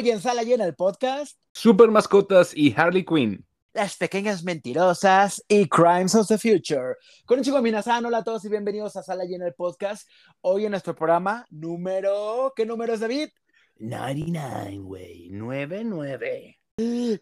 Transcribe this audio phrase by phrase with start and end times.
[0.00, 1.38] Hoy en Sala Llena el podcast.
[1.52, 3.44] Super Mascotas y Harley Quinn.
[3.74, 6.96] Las pequeñas mentirosas y Crimes of the Future.
[7.26, 10.08] Con un chico Minasan, hola a todos y bienvenidos a Sala Llena el podcast.
[10.40, 12.54] Hoy en nuestro programa número.
[12.56, 13.28] ¿Qué número es David?
[13.76, 15.28] 99, güey.
[15.28, 16.59] 99.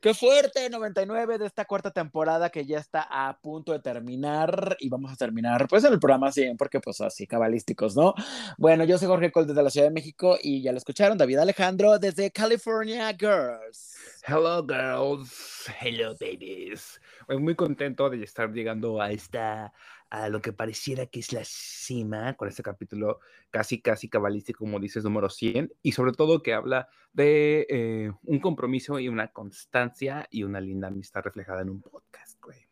[0.01, 0.69] ¡Qué fuerte!
[0.71, 5.17] 99 de esta cuarta temporada que ya está a punto de terminar y vamos a
[5.17, 8.15] terminar pues en el programa así, porque pues así cabalísticos, ¿no?
[8.57, 11.39] Bueno, yo soy Jorge Col desde la Ciudad de México y ya lo escucharon, David
[11.39, 13.97] Alejandro desde California Girls.
[14.27, 17.01] Hello girls, hello babies.
[17.29, 19.73] Muy contento de estar llegando a esta
[20.11, 24.81] a lo que pareciera que es la cima con este capítulo casi, casi cabalístico, como
[24.81, 30.27] dices, número 100, y sobre todo que habla de eh, un compromiso y una constancia
[30.31, 32.68] y una linda amistad reflejada en un podcast, güey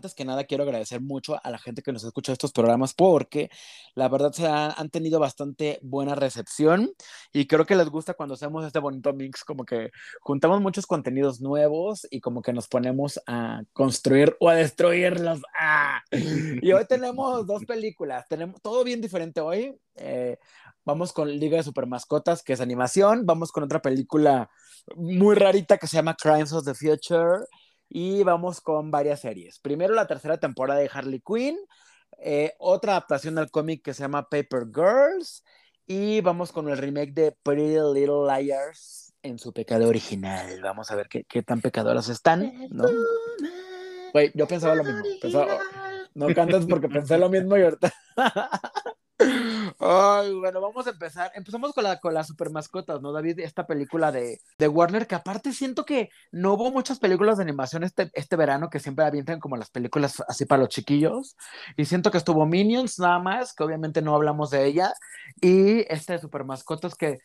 [0.00, 3.50] antes que nada quiero agradecer mucho a la gente que nos escucha estos programas porque
[3.94, 6.90] la verdad se han tenido bastante buena recepción
[7.34, 9.90] y creo que les gusta cuando hacemos este bonito mix, como que
[10.22, 15.42] juntamos muchos contenidos nuevos y como que nos ponemos a construir o a destruirlos.
[15.58, 16.00] ¡Ah!
[16.10, 19.78] Y hoy tenemos dos películas, tenemos todo bien diferente hoy.
[19.96, 20.38] Eh,
[20.82, 24.48] vamos con Liga de Super Mascotas, que es animación, vamos con otra película
[24.96, 27.44] muy rarita que se llama Crimes of the Future
[27.90, 29.58] y vamos con varias series.
[29.58, 31.58] Primero la tercera temporada de Harley Quinn,
[32.18, 35.44] eh, otra adaptación al cómic que se llama Paper Girls
[35.86, 40.62] y vamos con el remake de Pretty Little Liars en su pecado original.
[40.62, 42.84] Vamos a ver qué, qué tan pecadoras están, ¿no?
[44.12, 45.02] Güey, yo pensaba lo mismo.
[46.14, 47.92] no cantas porque pensé lo mismo y ahorita...
[49.78, 51.30] Ay, bueno, vamos a empezar.
[51.34, 53.40] Empezamos con la, con las super mascotas, ¿no, David?
[53.40, 57.84] Esta película de, de, Warner, que aparte siento que no hubo muchas películas de animación
[57.84, 61.36] este, este verano que siempre avientan como las películas así para los chiquillos.
[61.76, 64.92] Y siento que estuvo Minions nada más, que obviamente no hablamos de ella.
[65.40, 67.18] Y este de super mascotas que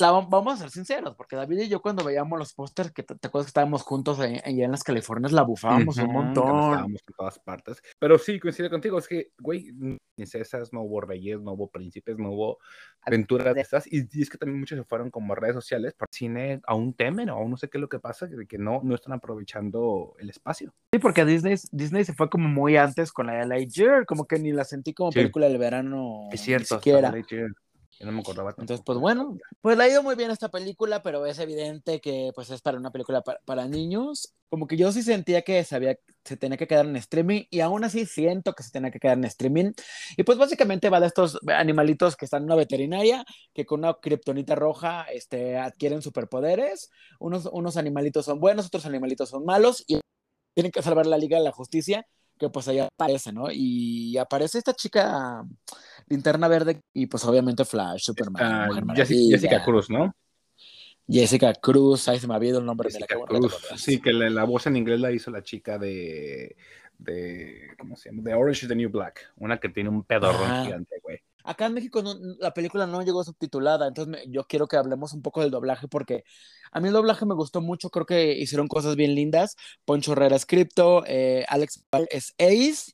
[0.00, 3.46] vamos a ser sinceros, porque David y yo cuando veíamos los pósters, que te, acuerdas
[3.46, 6.46] que estábamos juntos allá en las Californias, la bufábamos un montón.
[6.46, 7.82] Estábamos en todas partes.
[7.98, 9.72] Pero sí, coincido contigo, es que, güey,
[10.14, 12.58] princesas, no hubo reyes, no hubo príncipes, no hubo
[13.02, 13.90] aventuras de esas.
[13.90, 17.34] Y, es que también muchos se fueron como redes sociales, por cine aún temen o
[17.34, 20.30] aún no sé qué es lo que pasa, de que no, no están aprovechando el
[20.30, 20.72] espacio.
[20.92, 24.38] Sí, porque Disney, Disney se fue como muy antes con la de Lightyear, como que
[24.38, 26.28] ni la sentí como película del verano.
[26.32, 27.12] Es cierto, ni siquiera.
[28.00, 28.50] No me acordaba.
[28.50, 32.32] Entonces, pues bueno, pues le ha ido muy bien esta película, pero es evidente que
[32.34, 34.34] pues es para una película para, niños.
[34.48, 37.84] Como que yo sí sentía que sabía, se tenía que quedar en streaming y aún
[37.84, 39.72] así siento que se tenía que quedar en streaming.
[40.16, 43.94] Y pues básicamente va de estos animalitos que están en una veterinaria, que con una
[43.94, 46.90] kriptonita roja este, adquieren superpoderes.
[47.18, 50.00] Unos, unos animalitos son buenos, otros animalitos son malos y
[50.54, 52.06] tienen que salvar la Liga de la Justicia
[52.38, 53.46] que pues ahí aparece, ¿no?
[53.50, 55.44] Y aparece esta chica
[56.06, 58.94] linterna verde y pues obviamente Flash, Superman.
[58.94, 60.14] Jessica, Cruz, ¿no?
[61.08, 63.56] Jessica Cruz, ahí se me ha habido el nombre de la Cruz.
[63.76, 66.56] Sí, que la, voz en inglés la hizo la chica de,
[66.98, 68.22] de ¿cómo se llama?
[68.22, 71.20] De Orange is the New Black, una que tiene un pedorrón gigante, güey.
[71.44, 72.02] Acá en México
[72.38, 76.24] la película no llegó subtitulada, entonces yo quiero que hablemos un poco del doblaje porque
[76.72, 79.56] a mí el doblaje me gustó mucho, creo que hicieron cosas bien lindas.
[79.84, 82.92] Poncho Herrera es Crypto, eh, Alex es Ace,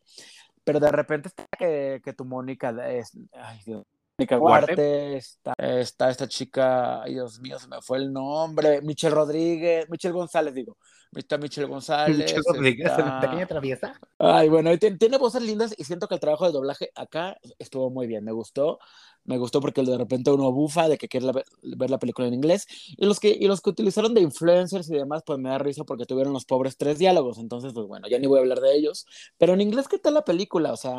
[0.64, 3.12] pero de repente está que, que tu Mónica es...
[3.32, 3.84] Ay, Dios.
[4.20, 9.14] Mónica Guarte, está, está, esta chica, ay Dios mío, se me fue el nombre, Michelle
[9.14, 10.76] Rodríguez, Michelle González, digo,
[11.14, 12.18] está Michelle González.
[12.18, 13.20] Michelle Rodríguez, está...
[13.20, 13.98] pequeña traviesa.
[14.18, 17.88] Ay, bueno, tiene, tiene, voces lindas y siento que el trabajo de doblaje acá estuvo
[17.88, 18.78] muy bien, me gustó
[19.24, 21.30] me gustó porque de repente uno bufa de que quiere
[21.62, 22.66] ver la película en inglés.
[22.96, 25.84] Y los que y los que utilizaron de influencers y demás pues me da risa
[25.84, 27.38] porque tuvieron los pobres tres diálogos.
[27.38, 29.06] Entonces pues bueno ya ni voy a hablar de ellos.
[29.38, 30.94] Pero en inglés qué tal la película o sea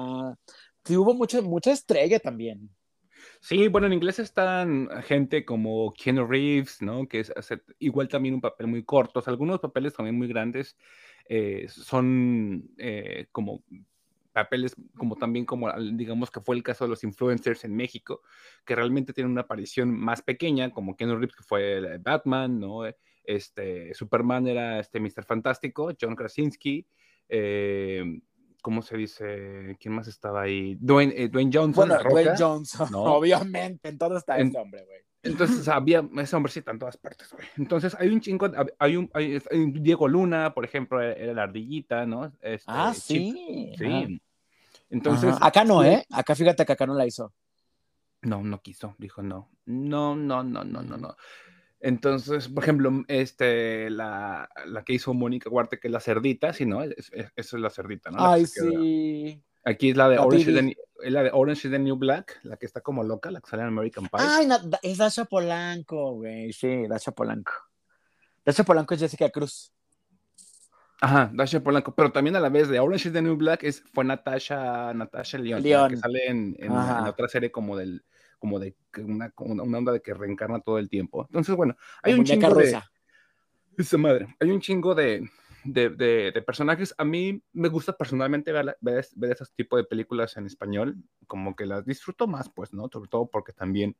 [0.85, 2.69] sí hubo mucha mucha estrella también
[3.43, 7.07] Sí, bueno, en inglés están gente como Keanu Reeves, ¿no?
[7.07, 7.33] Que es
[7.79, 9.21] igual también un papel muy corto.
[9.25, 10.77] algunos papeles también muy grandes
[11.27, 13.63] eh, son eh, como
[14.31, 18.21] papeles como también como digamos que fue el caso de los influencers en México,
[18.63, 22.83] que realmente tienen una aparición más pequeña, como Ken Reeves que fue Batman, ¿no?
[23.23, 25.25] Este, Superman era este Mr.
[25.25, 26.85] Fantástico, John Krasinski,
[27.27, 28.03] eh,
[28.61, 29.77] ¿cómo se dice?
[29.79, 30.77] ¿Quién más estaba ahí?
[30.79, 31.73] Dwayne, eh, Johnson.
[31.73, 35.01] Bueno, Dwayne Johnson, obviamente, en todo está ese hombre, güey.
[35.23, 37.45] Entonces había ese hombrecito en todas partes, güey.
[37.57, 38.49] Entonces hay un chingo,
[38.79, 39.39] hay un, hay,
[39.73, 42.31] Diego Luna, por ejemplo, era la ardillita, ¿no?
[42.41, 43.73] Este, ah, sí.
[43.77, 44.21] sí.
[44.89, 45.35] Entonces.
[45.39, 46.05] Acá no, ¿eh?
[46.11, 47.33] Acá fíjate que acá no la hizo.
[48.23, 49.49] No, no quiso, dijo no.
[49.65, 51.15] No, no, no, no, no, no.
[51.83, 56.65] Entonces, por ejemplo, este, la, la que hizo Mónica Huarte, que es la cerdita, sí,
[56.65, 56.83] ¿no?
[56.83, 58.23] Eso es, la cerdita, ¿no?
[58.23, 59.43] Ay, sí.
[59.63, 62.81] Aquí es la de Orange, la de Orange is the New Black, la que está
[62.81, 64.21] como loca, la que sale en American Pie.
[64.21, 64.47] Ay,
[64.83, 66.53] es Dasha Polanco, güey.
[66.53, 67.51] Sí, Dasha Polanco.
[68.45, 69.73] Dasha Polanco es Jessica Cruz.
[71.01, 73.83] Ajá, Dasha Polanco, pero también a la vez de Orange is the New Black es,
[73.91, 78.03] fue Natasha, Natasha León, que sale en, en, la otra serie como del,
[78.41, 81.25] como de una, una, onda de que reencarna todo el tiempo.
[81.29, 82.81] Entonces, bueno, hay un chingo de...
[83.77, 85.29] Esa madre, hay un chingo de,
[85.63, 86.93] de, de, personajes.
[86.97, 90.97] A mí me gusta personalmente ver, ver, ver esos tipos de películas en español,
[91.27, 92.89] como que las disfruto más, pues, ¿no?
[92.91, 93.95] Sobre todo porque también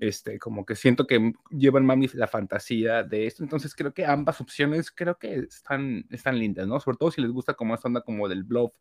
[0.00, 4.40] este, como que siento que llevan más la fantasía de esto, entonces creo que ambas
[4.40, 6.80] opciones creo que están, están lindas, ¿no?
[6.80, 8.72] Sobre todo si les gusta como esta onda como del bluff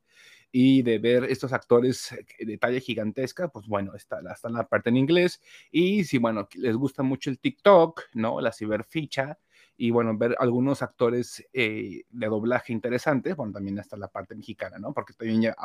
[0.52, 4.98] y de ver estos actores de talla gigantesca, pues bueno, está, está la parte en
[4.98, 8.40] inglés y si, bueno, les gusta mucho el TikTok, ¿no?
[8.40, 9.38] La ciberficha,
[9.82, 14.78] y bueno, ver algunos actores eh, de doblaje interesantes, bueno, también hasta la parte mexicana,
[14.78, 14.92] ¿no?
[14.92, 15.56] Porque también ya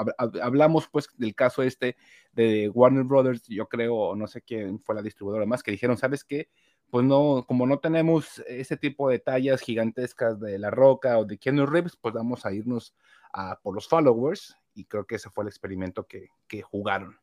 [0.40, 1.96] hablamos pues del caso este
[2.32, 6.22] de Warner Brothers, yo creo, no sé quién fue la distribuidora más, que dijeron, ¿sabes
[6.22, 6.48] qué?
[6.90, 11.36] Pues no, como no tenemos ese tipo de tallas gigantescas de La Roca o de
[11.36, 12.94] Keanu Reeves, pues vamos a irnos
[13.32, 17.18] a, por los followers y creo que ese fue el experimento que, que jugaron.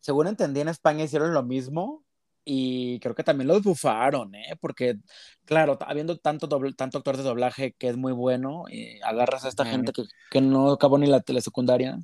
[0.00, 2.06] Según entendí, en España hicieron lo mismo,
[2.44, 4.56] y creo que también los bufaron, ¿eh?
[4.60, 4.96] Porque,
[5.44, 9.64] claro, habiendo tanto, tanto actor de doblaje que es muy bueno, eh, agarras a esta
[9.64, 11.98] gente que, que, no acabó ni la telesecundaria.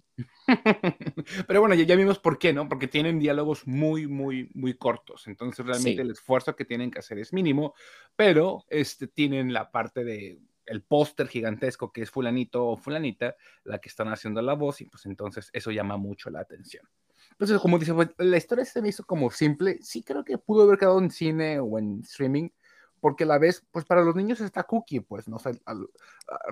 [1.49, 2.69] Pero bueno, ya, ya, vimos por qué, ¿no?
[2.69, 5.27] Porque tienen diálogos muy, muy, muy cortos.
[5.27, 7.75] Entonces, realmente el esfuerzo que tienen que hacer es mínimo,
[8.15, 13.79] pero este, tienen la parte de el póster gigantesco que es fulanito o fulanita, la
[13.79, 16.87] que están haciendo la voz, y pues entonces eso llama mucho la atención.
[17.39, 19.79] Entonces, como dice, pues, la historia se me hizo como simple.
[19.81, 22.49] Sí creo que pudo haber quedado en cine o en streaming,
[23.01, 25.37] porque a la vez, pues para los niños está cookie, pues, ¿no?
[25.37, 25.41] O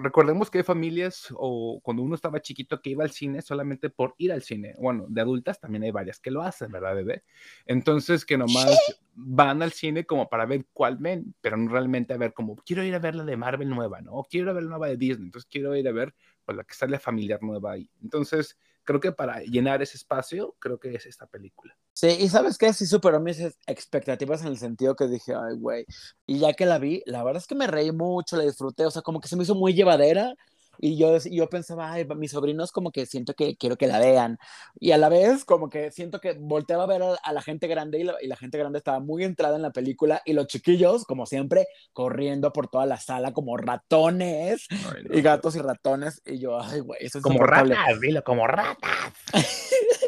[0.00, 4.15] recordemos que hay familias o cuando uno estaba chiquito que iba al cine solamente por
[4.19, 4.75] ir al cine.
[4.79, 7.25] Bueno, de adultas también hay varias que lo hacen, ¿verdad, bebé?
[7.67, 8.79] Entonces, que nomás
[9.15, 12.85] van al cine como para ver cuál ven, pero no realmente a ver como, quiero
[12.85, 14.12] ir a ver la de Marvel nueva, ¿no?
[14.12, 16.56] O quiero ir a ver la nueva de Disney, entonces quiero ir a ver pues,
[16.56, 17.91] la que sale familiar nueva ahí.
[18.00, 18.56] Entonces,
[18.87, 21.77] creo que para llenar ese espacio, creo que es esta película.
[21.93, 25.85] Sí, y sabes qué, sí superó mis expectativas en el sentido que dije, ay, güey,
[26.27, 28.91] y ya que la vi, la verdad es que me reí mucho, la disfruté, o
[28.91, 30.35] sea, como que se me hizo muy llevadera,
[30.78, 34.38] y yo, yo pensaba, ay, mis sobrinos como que siento que quiero que la vean.
[34.78, 38.00] Y a la vez como que siento que volteaba a ver a, la gente grande
[38.00, 41.05] y la, y la, gente grande estaba muy entrada en la película y los chiquillos,
[41.05, 44.67] como siempre, corriendo por toda la sala como ratones
[45.11, 46.23] y gatos y ratones.
[46.25, 48.90] Y yo, ay, güey, eso es Como ratas, dilo, como ratas.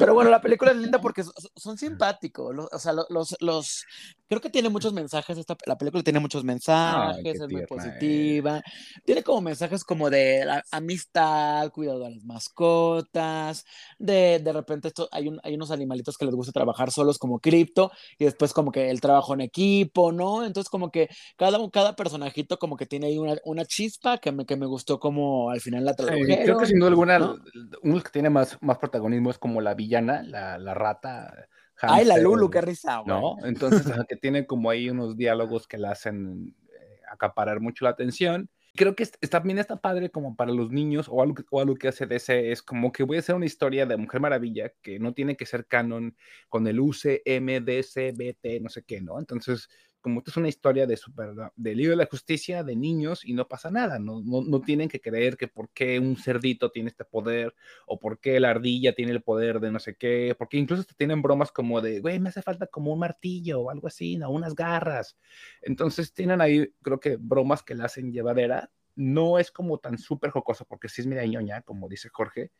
[0.00, 1.22] Pero bueno, la película es linda porque
[1.56, 2.68] son simpáticos.
[2.72, 3.84] o sea, los, los,
[4.28, 5.38] creo que tiene muchos mensajes.
[5.38, 8.62] Esta, la película tiene muchos mensajes, es muy positiva.
[9.04, 13.64] Tiene como mensajes como de la amistad, cuidado a las mascotas.
[13.98, 17.40] De, de repente, esto, hay, un, hay unos animalitos que les gusta trabajar solos, como
[17.40, 20.44] cripto, y después, como que el trabajo en equipo, ¿no?
[20.44, 24.46] Entonces, como que cada, cada personajito, como que tiene ahí una, una chispa que me,
[24.46, 26.44] que me gustó, como al final la tradujeron.
[26.44, 27.34] creo que sin duda alguna,
[27.82, 31.48] uno que tiene más, más protagonismo es como la villana, la, la rata.
[31.82, 33.38] Ay, la Lulu, qué risa, ¿No?
[33.42, 38.48] Entonces, que tiene como ahí unos diálogos que la hacen eh, acaparar mucho la atención.
[38.76, 42.06] Creo que también está padre como para los niños o algo, o algo que hace
[42.06, 45.36] DC es como que voy a hacer una historia de Mujer Maravilla que no tiene
[45.36, 46.16] que ser canon
[46.48, 49.18] con el UCM, DC, BT, no sé qué, ¿no?
[49.18, 49.68] Entonces,
[50.00, 53.46] como es una historia de super, de libro de la justicia de niños y no
[53.48, 57.04] pasa nada, no, no, no, tienen que creer que por qué un cerdito tiene este
[57.04, 57.54] poder
[57.86, 60.94] o por qué la ardilla tiene el poder de no sé qué, porque incluso te
[60.94, 64.30] tienen bromas como de, güey, me hace falta como un martillo o algo así, ¿no?
[64.30, 65.18] Unas garras.
[65.62, 68.70] Entonces tienen ahí, creo que bromas que la hacen llevadera.
[68.96, 72.50] No es como tan súper jocoso, porque sí es media ñoña, como dice Jorge.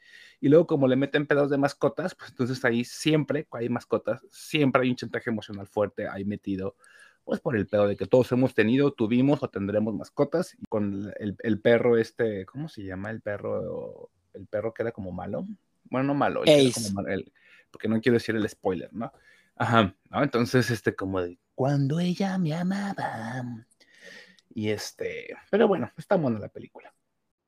[0.40, 4.82] Y luego, como le meten pedos de mascotas, pues entonces ahí siempre, hay mascotas, siempre
[4.82, 6.76] hay un chantaje emocional fuerte ahí metido
[7.30, 11.12] pues por el pedo de que todos hemos tenido, tuvimos o tendremos mascotas, y con
[11.20, 14.10] el, el perro este, ¿cómo se llama el perro?
[14.34, 15.46] El perro que era como malo.
[15.84, 16.72] Bueno, no malo, el,
[17.70, 19.12] porque no quiero decir el spoiler, ¿no?
[19.54, 20.24] Ajá, ¿no?
[20.24, 23.44] Entonces, este, como de, cuando ella me amaba.
[24.52, 26.92] Y este, pero bueno, está buena la película.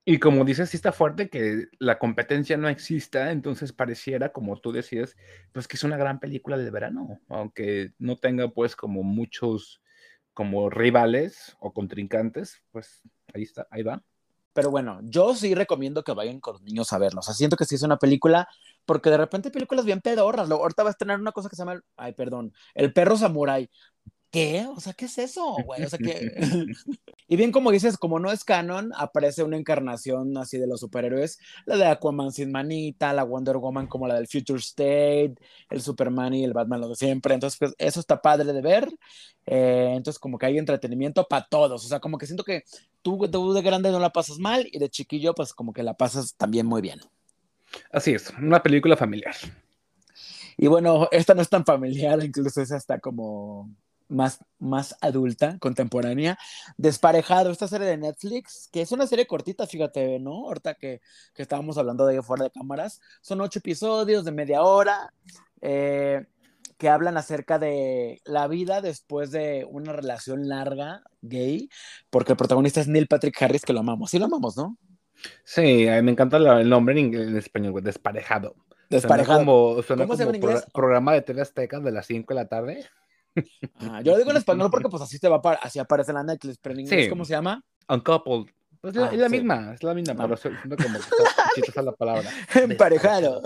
[0.05, 4.73] Y como dices, sí está fuerte que la competencia no exista, entonces pareciera, como tú
[4.73, 5.17] decías,
[5.53, 9.81] pues que es una gran película de verano, aunque no tenga pues como muchos
[10.35, 14.03] como rivales o contrincantes, pues ahí está, ahí va.
[14.55, 17.21] Pero bueno, yo sí recomiendo que vayan con los niños a verlo.
[17.21, 18.49] O siento que sí es una película,
[18.85, 20.51] porque de repente películas bien pedorras.
[20.51, 23.71] Ahorita va a estrenar una cosa que se llama, ay, perdón, El perro samurai
[24.33, 24.67] ¿qué?
[24.75, 25.85] O sea, ¿qué es eso, güey?
[25.85, 26.33] O sea, que...
[27.29, 31.39] y bien como dices, como no es canon, aparece una encarnación así de los superhéroes,
[31.67, 35.35] la de Aquaman sin manita, la Wonder Woman como la del Future State,
[35.71, 37.35] el Superman y el Batman lo de siempre.
[37.35, 38.89] Entonces, pues eso está padre de ver.
[39.47, 41.85] Eh, entonces, como que hay entretenimiento para todos.
[41.85, 42.65] O sea, como que siento que
[43.03, 45.95] tú, tú de grande no la pasas mal y de chiquillo, pues como que la
[45.95, 47.01] pasas también muy bien.
[47.93, 49.35] Así es, una película familiar.
[50.57, 53.71] Y bueno, esta no es tan familiar, incluso es hasta como
[54.13, 56.39] más, más adulta, contemporánea.
[56.77, 60.47] Desparejado, esta serie de Netflix, que es una serie cortita, fíjate, ¿no?
[60.47, 61.01] Ahorita que,
[61.35, 63.01] que estábamos hablando de fuera de cámaras.
[63.21, 65.13] Son ocho episodios de media hora.
[65.61, 66.25] Eh,
[66.79, 71.69] que hablan acerca de la vida después de una relación larga gay,
[72.11, 74.11] porque el protagonista es Neil Patrick Harris, que lo amamos.
[74.11, 74.77] Sí, lo amamos, ¿no?
[75.45, 78.57] Sí, me encanta el nombre en, en español, desparejado.
[78.91, 79.83] Desparejado.
[79.83, 82.85] Suena como, ¿Cómo se programa de TV Azteca de las 5 de la tarde.
[83.81, 86.23] Ah, yo lo digo en español porque pues así te va así aparece en la
[86.23, 87.65] Netflix, pero en inglés, ¿cómo se llama?
[87.89, 88.53] Uncoupled.
[88.81, 92.29] Pues ah, es la misma, es la misma, pero siento como que la palabra.
[92.55, 93.41] Emparejado.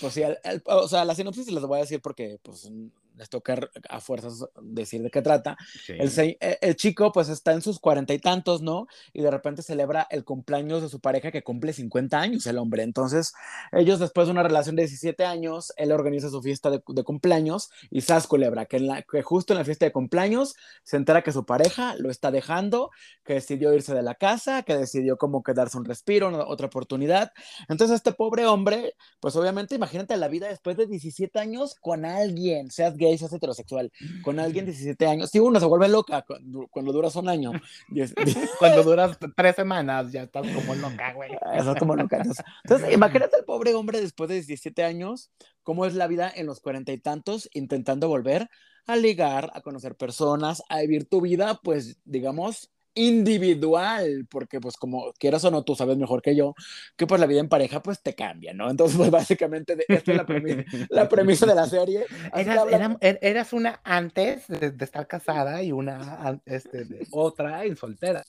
[0.00, 0.22] pues sí,
[0.66, 2.70] o sea, la sinopsis les voy a decir porque pues
[3.16, 5.56] les toca a fuerzas decir de qué trata.
[5.88, 8.86] El, el, chico pues está en sus cuarenta y tantos, ¿no?
[9.12, 12.82] Y de repente celebra el cumpleaños de su pareja que cumple 50 años, el hombre.
[12.82, 13.32] Entonces,
[13.72, 18.00] ellos después de una relación de 17 años, él organiza su fiesta de, cumpleaños y
[18.00, 21.32] Sas culebra, que, en la, que justo en la fiesta de cumpleaños se entera que
[21.32, 22.90] su pareja lo está dejando,
[23.24, 27.32] que decidió irse de la casa, que decidió como quedarse un respiro, otra oportunidad.
[27.68, 32.70] Entonces, este pobre hombre, pues obviamente imagínate la vida después de 17 años con alguien,
[32.70, 33.92] seas gay, seas heterosexual,
[34.22, 35.30] con alguien de 17 años.
[35.30, 37.52] Si uno se vuelve loca cuando, duras un año.
[38.58, 41.30] cuando duras tres semanas, ya estás como loca, güey.
[41.54, 42.22] Estás como loca.
[42.64, 45.30] Entonces, imagínate al pobre hombre después de 17 años,
[45.62, 48.48] cómo es la vida en los cuarenta y tantos, intentando volver
[48.86, 55.12] a ligar, a conocer personas, a vivir tu vida, pues, digamos, individual, porque pues como
[55.18, 56.54] quieras o no, tú sabes mejor que yo,
[56.96, 58.70] que pues la vida en pareja pues te cambia, ¿no?
[58.70, 62.06] Entonces pues básicamente esta es la premisa, la premisa de la serie.
[62.34, 68.24] Er, eras, una antes de, estar casada y una este, otra en soltera.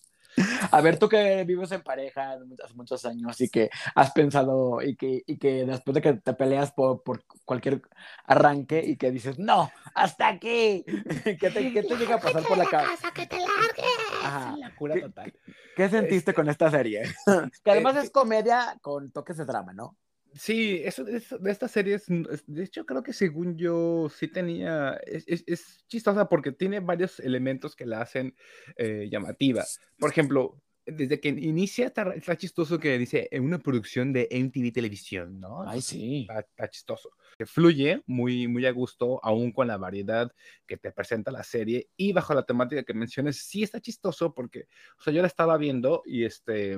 [0.71, 4.95] A ver, tú que vives en pareja hace muchos años y que has pensado y
[4.95, 7.81] que, y que después de que te peleas por, por cualquier
[8.25, 10.83] arranque y que dices, no, hasta aquí,
[11.39, 13.11] ¿qué te, qué te llega a pasar por la cabeza?
[13.11, 14.59] ¡Que te largues!
[14.59, 15.33] la cura total.
[15.75, 17.03] ¿Qué, sentiste este con esta serie?
[17.63, 19.97] que además es comedia con toques de drama, ¿no?
[20.35, 25.25] Sí, eso, de esta serie es, de hecho creo que según yo sí tenía, es,
[25.27, 28.35] es, chistosa porque tiene varios elementos que la hacen
[28.77, 29.63] eh, llamativa.
[29.99, 35.39] Por ejemplo, desde que inicia está, chistoso que dice en una producción de MTV Televisión,
[35.39, 35.67] ¿no?
[35.67, 36.27] Ay, sí.
[36.29, 37.11] Está, chistoso.
[37.37, 40.31] Que fluye muy, muy a gusto, aún con la variedad
[40.65, 44.67] que te presenta la serie y bajo la temática que mencionas, sí está chistoso porque,
[44.99, 46.77] o sea, yo la estaba viendo y este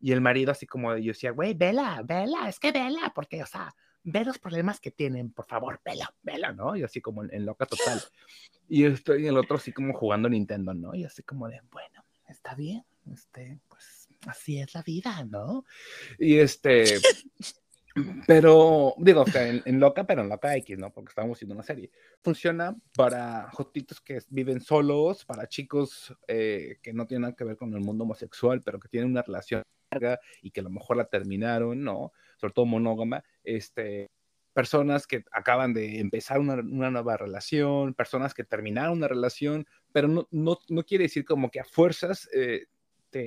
[0.00, 3.46] y el marido así como yo decía, güey, vela, vela, es que vela, porque, o
[3.46, 6.76] sea, ve los problemas que tienen, por favor, vela, vela, ¿no?
[6.76, 8.00] Y así como en, loca total.
[8.68, 10.94] Y estoy el otro así como jugando Nintendo, ¿no?
[10.94, 15.64] Y así como de, bueno, está bien, este, pues así es la vida, ¿no?
[16.18, 17.00] Y este,
[18.26, 20.92] pero, digo, o sea, en, loca, pero en loca X, ¿no?
[20.92, 21.90] Porque estamos haciendo una serie.
[22.22, 27.56] Funciona para jotitos que viven solos, para chicos eh, que no tienen nada que ver
[27.56, 30.96] con el mundo homosexual, pero que tienen una relación larga y que a lo mejor
[30.96, 32.12] la terminaron, ¿no?
[32.36, 34.08] Sobre todo monógama, este,
[34.52, 40.28] personas que acaban de empezar una, nueva relación, personas que terminaron una relación, pero no,
[40.30, 42.66] no, no quiere decir como que a fuerzas eh,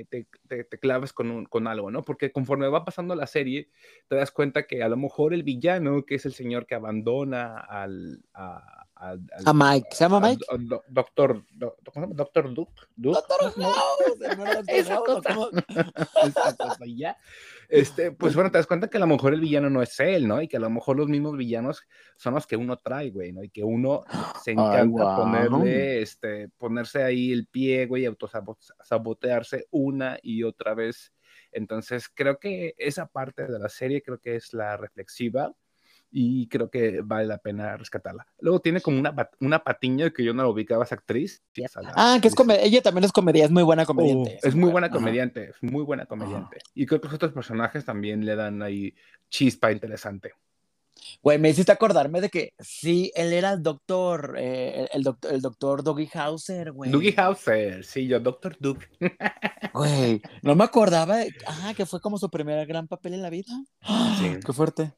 [0.10, 2.04] te, te, te, claves con, con, algo, ¿no?
[2.04, 3.70] Porque conforme va pasando la serie,
[4.08, 7.58] te das cuenta que a lo mejor el villano, que es el señor que abandona
[7.58, 9.16] al, a, a
[9.54, 9.88] Mike.
[9.92, 10.44] ¿Se llama Mike?
[10.90, 12.74] doctor, doctor Duke.
[12.98, 13.54] Doctor
[16.96, 17.18] ya.
[17.70, 20.28] Este, pues bueno, te das cuenta que a lo mejor el villano no es él,
[20.28, 20.42] ¿no?
[20.42, 21.82] Y que a lo mejor los mismos villanos
[22.18, 23.42] son los que uno trae, güey, ¿no?
[23.44, 24.04] Y que uno
[24.44, 31.14] se encanta ponerle, este, ponerse ahí el pie, güey, y autosabotearse una y otra vez.
[31.52, 35.54] Entonces, creo que esa parte de la serie creo que es la reflexiva
[36.12, 38.26] y creo que vale la pena rescatarla.
[38.40, 41.44] Luego tiene como una, una patiña que yo no la ubicaba esa actriz.
[41.96, 44.40] Ah, que es ella también es comedia, es muy buena comediante.
[44.44, 46.58] Uh, es muy buena comediante, es muy buena comediante.
[46.74, 48.96] Y creo que los otros personajes también le dan ahí
[49.30, 50.34] chispa interesante.
[51.22, 55.42] Güey, me hiciste acordarme de que sí, él era el doctor, eh, el, doctor, el
[55.42, 56.92] doctor Dougie Hauser, güey.
[56.92, 58.80] Dougie Hauser, sí, yo, doctor Doug.
[59.74, 63.54] Güey, no me acordaba, ah, que fue como su primer gran papel en la vida.
[64.18, 64.40] Sí.
[64.46, 64.94] Qué fuerte.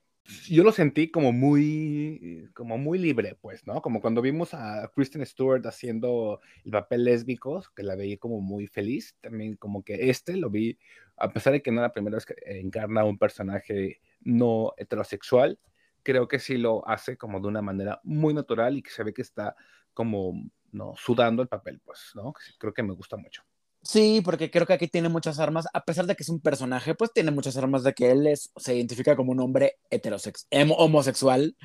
[0.48, 3.82] yo lo sentí como muy, como muy libre, pues, ¿no?
[3.82, 8.68] Como cuando vimos a Kristen Stewart haciendo el papel lésbico, que la veía como muy
[8.68, 10.77] feliz, también como que este lo vi,
[11.18, 15.60] a pesar de que no era la primera vez que encarna un personaje no heterosexual,
[16.03, 19.13] creo que sí lo hace como de una manera muy natural y que se ve
[19.13, 19.55] que está
[19.93, 20.34] como,
[20.72, 20.93] ¿no?
[20.96, 22.34] Sudando el papel, pues, ¿no?
[22.58, 23.43] Creo que me gusta mucho.
[23.84, 26.93] Sí, porque creo que aquí tiene muchas armas, a pesar de que es un personaje,
[26.93, 31.55] pues tiene muchas armas de que él es, se identifica como un hombre heterosex homosexual,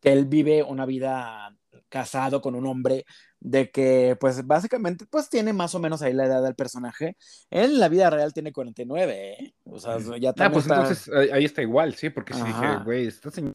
[0.00, 1.56] que él vive una vida
[1.88, 3.06] casado con un hombre,
[3.40, 7.16] de que pues básicamente pues tiene más o menos ahí la edad del personaje.
[7.50, 9.54] Él en la vida real tiene 49, ¿eh?
[9.64, 13.30] O sea, ya Ah, pues entonces ahí está igual, sí, porque si dije, güey, esta
[13.30, 13.54] señora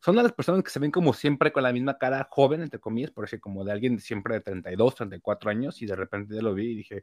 [0.00, 3.10] son las personas que se ven como siempre con la misma cara joven, entre comillas,
[3.10, 6.54] por decir, como de alguien siempre de 32, 34 años, y de repente ya lo
[6.54, 7.02] vi y dije,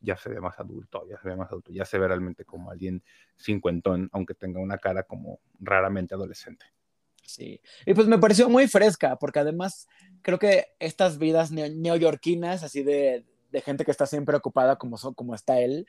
[0.00, 2.70] ya se ve más adulto, ya se ve más adulto, ya se ve realmente como
[2.70, 3.02] alguien
[3.36, 6.66] cincuentón, aunque tenga una cara como raramente adolescente.
[7.24, 9.86] Sí, y pues me pareció muy fresca, porque además
[10.22, 15.14] creo que estas vidas neoyorquinas, así de, de gente que está siempre ocupada como, son,
[15.14, 15.86] como está él,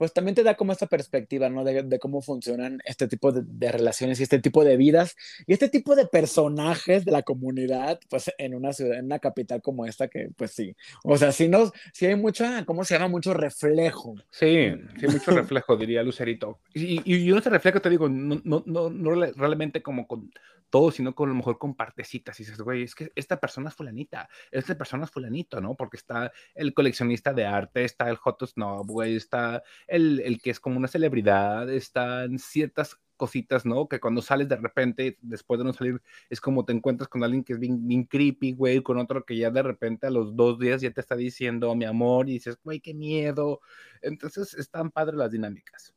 [0.00, 1.62] pues también te da como esta perspectiva, ¿no?
[1.62, 5.14] De, cómo funcionan este tipo de, relaciones y este tipo de vidas
[5.46, 9.60] y este tipo de personajes de la comunidad, pues en una ciudad, en una capital
[9.60, 13.08] como esta, que pues sí, o sea, sí, no, sí hay mucha, ¿cómo se llama?
[13.08, 14.14] Mucho reflejo.
[14.30, 16.60] Sí, sí, mucho reflejo, diría Lucerito.
[16.72, 20.30] Y, y, y ese reflejo, te digo, no, no, no, no realmente como con
[20.70, 22.38] todo, sino con a lo mejor con partecitas.
[22.40, 25.74] Y dices, güey, es que esta persona es fulanita, esta persona es fulanito, ¿no?
[25.76, 30.50] Porque está el coleccionista de arte, está el Hot Snob, güey, está el, el que
[30.50, 33.86] es como una celebridad, están ciertas cositas, ¿no?
[33.86, 36.00] Que cuando sales de repente, después de no salir,
[36.30, 39.36] es como te encuentras con alguien que es bien, bien creepy, güey, con otro que
[39.36, 42.58] ya de repente a los dos días ya te está diciendo mi amor y dices,
[42.64, 43.60] güey, qué miedo.
[44.00, 45.94] Entonces están padres las dinámicas.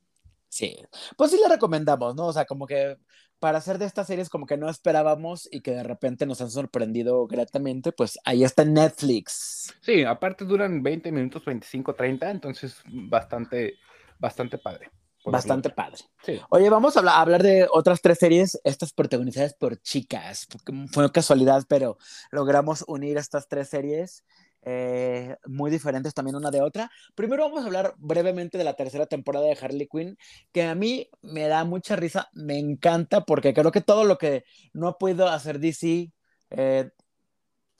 [0.53, 0.77] Sí,
[1.17, 2.27] pues sí le recomendamos, ¿no?
[2.27, 2.95] O sea, como que
[3.39, 6.51] para hacer de estas series como que no esperábamos y que de repente nos han
[6.51, 9.73] sorprendido gratamente, pues ahí está Netflix.
[9.81, 13.79] Sí, aparte duran 20 minutos, 25, 30, entonces bastante,
[14.19, 14.91] bastante padre.
[15.25, 15.97] Bastante padre.
[16.21, 16.39] Sí.
[16.51, 20.47] Oye, vamos a hablar, de otras tres series, estas protagonizadas por chicas.
[20.91, 21.97] Fue casualidad, pero
[22.29, 24.23] logramos unir estas tres series.
[24.65, 26.89] Eh, muy diferentes también una de otra.
[27.15, 30.17] Primero vamos a hablar brevemente de la tercera temporada de Harley Quinn,
[30.53, 34.45] que a mí me da mucha risa, me encanta porque creo que todo lo que
[34.71, 36.11] no ha podido hacer DC
[36.51, 36.89] eh,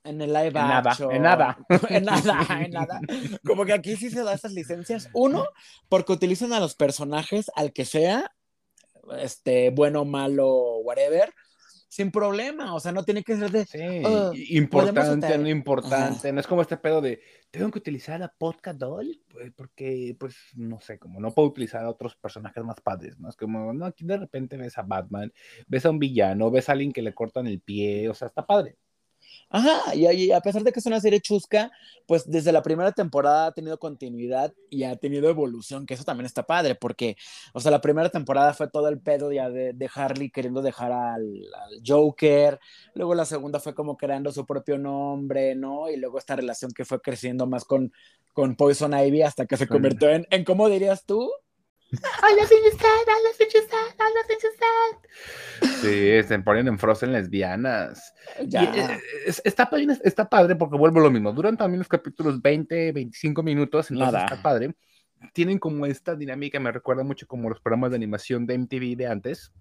[0.04, 1.58] en el live en action, nada,
[1.90, 3.00] en nada, en nada,
[3.46, 5.10] como que aquí sí se da estas licencias.
[5.14, 5.46] Uno,
[5.88, 8.30] porque utilizan a los personajes al que sea,
[9.20, 11.34] este, bueno, malo, whatever
[11.94, 13.66] sin problema, o sea, no tiene que ser de...
[13.66, 18.80] Sí, importante, no importante, no es como este pedo de, tengo que utilizar a Podcast
[18.80, 23.20] Doll, pues, porque, pues, no sé, como no puedo utilizar a otros personajes más padres,
[23.20, 23.30] ¿no?
[23.30, 25.32] Es como, no, aquí de repente ves a Batman,
[25.68, 28.44] ves a un villano, ves a alguien que le cortan el pie, o sea, está
[28.44, 28.80] padre.
[29.50, 31.72] Ajá, y, a pesar de que es una serie chusca,
[32.08, 36.26] pues desde la primera temporada ha tenido continuidad y ha tenido evolución, que eso también
[36.26, 37.18] está padre, porque,
[37.54, 40.92] o sea, la primera temporada fue todo el pedo ya de, de Harley queriendo dejar
[40.92, 41.24] al,
[41.86, 42.60] Joker,
[42.96, 45.90] luego la segunda fue como creando su propio nombre, ¿no?
[45.90, 47.94] Y luego esta relación que fue creciendo más con,
[48.34, 51.30] con Poison Ivy hasta que se convirtió en, en ¿cómo dirías tú?
[51.94, 53.30] Hola, hola, hola,
[55.82, 58.14] Sí, se ponen en Frozen lesbianas.
[58.40, 59.00] Eh,
[59.44, 59.70] está,
[60.04, 61.32] está padre porque vuelvo lo mismo.
[61.32, 64.76] Duran también los capítulos 20, 25 minutos, entonces está padre.
[65.34, 69.08] Tienen como esta dinámica, me recuerda mucho como los programas de animación de MTV de
[69.08, 69.52] antes.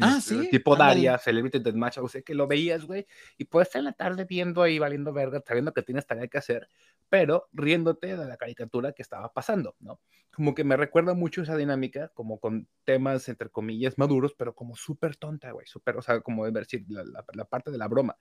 [0.00, 0.50] Ah, este, sí.
[0.50, 3.92] Tipo Daria, Celebrity Deathmatch, o sea, que lo veías, güey, y puedes estar en la
[3.92, 6.68] tarde viendo ahí, valiendo verga, sabiendo que tienes tarea que hacer,
[7.08, 10.00] pero riéndote de la caricatura que estaba pasando, ¿no?
[10.32, 14.76] Como que me recuerda mucho esa dinámica, como con temas, entre comillas, maduros, pero como
[14.76, 18.16] súper tonta, güey, súper, o sea, como decir, la, la, parte de la broma.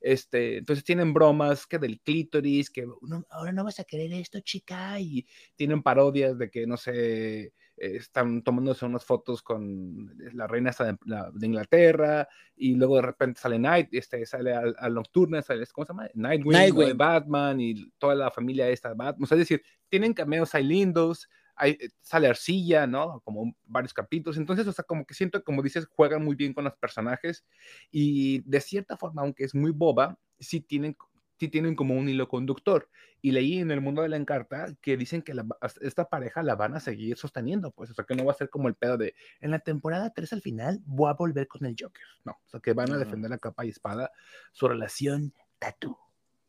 [0.00, 2.86] Este, entonces tienen bromas que del clítoris, que
[3.30, 8.42] ahora no vas a querer esto, chica, y tienen parodias de que, no sé, están
[8.42, 14.24] tomándose unas fotos con la reina de, Inglaterra y luego de repente sale Night, este,
[14.24, 16.08] sale al, al Nocturne, sale, ¿cómo se llama?
[16.14, 19.28] Nightwing, Batman y toda la familia esta Batman.
[19.30, 23.20] es decir, tienen cameos, hay lindos, hay, eh, sale Arcilla, ¿no?
[23.20, 24.36] Como varios capítulos.
[24.36, 27.44] Entonces, o sea, como que siento, como dices, juegan muy bien con los personajes
[27.90, 30.96] y de cierta forma, aunque es muy boba, sí tienen
[31.38, 32.88] sí tienen como un hilo conductor.
[33.22, 35.34] Y leí en el mundo de la encarta que dicen que
[35.80, 38.50] esta pareja la van a seguir sosteniendo, pues, o sea, que no va a ser
[38.50, 41.74] como el pedo de, en la temporada 3 al final voy a volver con el
[41.78, 44.10] Joker, no, o sea, que van a defender la capa y espada
[44.52, 45.96] su relación tatu.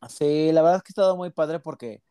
[0.08, 2.04] Sí, la verdad es que ha estado muy padre porque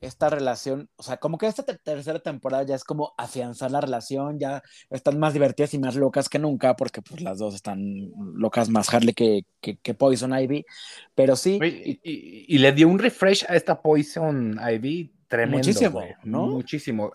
[0.00, 4.38] esta relación, o sea, como que esta tercera temporada ya es como afianzar la relación,
[4.38, 8.68] ya están más divertidas y más locas que nunca, porque pues las dos están locas
[8.68, 10.64] más Harley que, que, Poison Ivy,
[11.14, 11.58] pero sí.
[11.60, 15.58] Y, le dio un refresh a esta Poison Ivy tremendo.
[15.58, 16.46] Muchísimo, ¿no?
[16.46, 17.12] Muchísimo.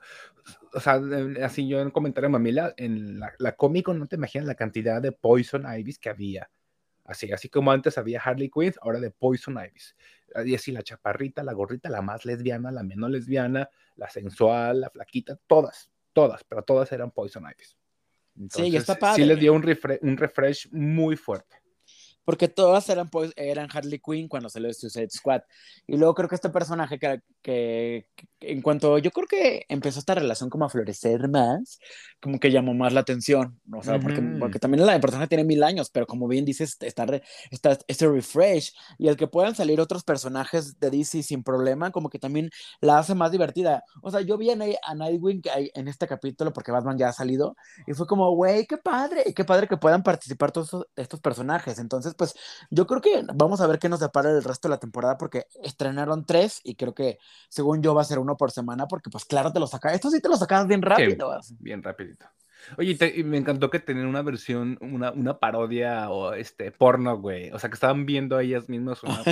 [0.74, 1.00] O sea,
[1.43, 5.12] así yo en comentario Mamila, en la, la cómico no te imaginas la cantidad de
[5.12, 6.50] Poison Ivys que había.
[7.06, 9.96] Así, así como antes había Harley Quinn, ahora de Poison Ivys.
[10.46, 14.89] Y así la chaparrita, la gorrita, la más lesbiana, la menos lesbiana, la sensual, la
[14.89, 17.78] flaquita, todas, todas, pero todas eran Poison Ivys.
[18.50, 19.24] sí, está padre.
[19.24, 19.63] Sí les dio un,
[20.02, 21.63] un refresh muy fuerte
[22.26, 25.42] porque todas eran, pues, eran Harley Quinn cuando salió Suicide Squad.
[25.88, 28.08] Y luego creo que este personaje que, que,
[28.39, 31.77] en cuanto yo creo que empezó esta relación como a florecer más,
[32.21, 35.62] como que llamó más la atención, o sea, porque, porque, también la personaje tiene mil
[35.62, 37.06] años, pero como bien dices, está,
[37.51, 42.10] está este refresh y el que puedan salir otros personajes de DC sin problema, como
[42.10, 43.84] que también la hace más divertida.
[44.01, 45.41] O sea, yo vi a, Nightwing
[45.73, 49.43] en este capítulo porque Batman ya ha salido y fue como, güey, qué padre, qué
[49.43, 51.77] padre que puedan participar todos estos personajes.
[51.77, 52.36] Entonces, pues
[52.69, 55.47] yo creo que vamos a ver qué nos depara el resto de la temporada porque
[55.62, 57.19] estrenaron tres y creo que
[57.50, 60.10] según yo va a ser uno por semana porque pues claro te lo sacas, esto
[60.10, 61.39] sí te lo sacas bien rápido.
[61.60, 62.26] bien rapidito.
[62.78, 67.52] Oye, me encantó que tenían una versión, una, una parodia o este porno, güey.
[67.52, 69.23] O sea, que estaban viendo ellas mismas una,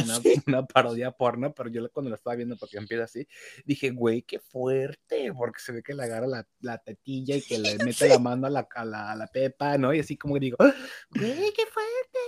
[0.48, 3.28] una, parodia porno, pero yo cuando la estaba viendo, porque empieza así,
[3.66, 7.58] dije, güey, qué fuerte, porque se ve que le agarra la, la tetilla y que
[7.58, 9.94] le mete la mano a la, a la, a la pepa, ¿no?
[9.94, 10.74] Y así como digo, ¡Ah!
[11.10, 12.20] güey, qué fuerte.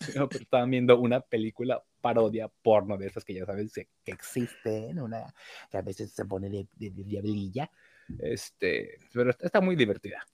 [0.16, 5.00] No, pero estaban viendo una película parodia porno de esas que ya sabes que existen,
[5.00, 5.34] una
[5.70, 7.70] que a veces se pone de, de, de diablilla.
[8.18, 10.24] Este, pero está muy divertida.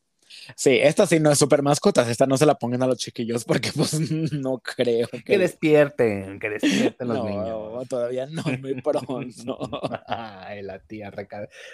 [0.57, 3.45] Sí, esta sí no es super mascotas, esta no se la pongan a los chiquillos
[3.45, 3.93] porque pues
[4.33, 5.23] no creo que...
[5.23, 7.89] Que despierten, que despierten los no, niños.
[7.89, 9.59] todavía no, muy pronto.
[10.07, 11.11] Ay, la tía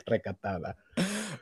[0.07, 0.77] recatada.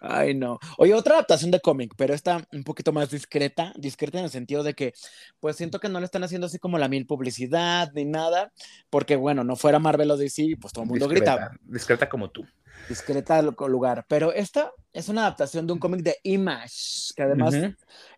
[0.01, 0.59] Ay, no.
[0.79, 4.63] Oye, otra adaptación de cómic, pero esta un poquito más discreta, discreta en el sentido
[4.63, 4.93] de que,
[5.41, 8.53] pues siento que no le están haciendo así como la mil publicidad ni nada,
[8.91, 11.53] porque bueno, no fuera Marvel o DC, pues todo el mundo grita.
[11.63, 12.47] Discreta como tú
[12.89, 14.05] discreta lugar.
[14.09, 17.55] Pero esta es una adaptación de un cómic de Image, que además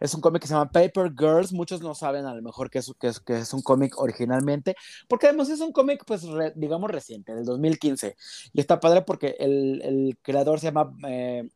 [0.01, 1.53] es un cómic que se llama Paper Girls.
[1.53, 4.77] Muchos no saben a lo mejor que es, que es, que es un cómic originalmente,
[5.09, 8.16] porque además es un cómic, pues, digamos, reciente, del 2015.
[8.53, 11.49] Y está padre porque el, el creador se llama eh,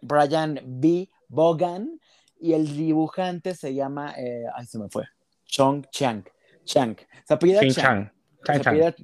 [0.00, 1.08] Brian B.
[1.28, 1.98] Bogan
[2.38, 5.04] y el dibujante se llama, eh, ay, se me fue,
[5.46, 6.24] Chong Chang.
[6.64, 6.96] Chang.
[7.24, 8.10] Se apellida Chang.
[8.44, 8.94] Chang.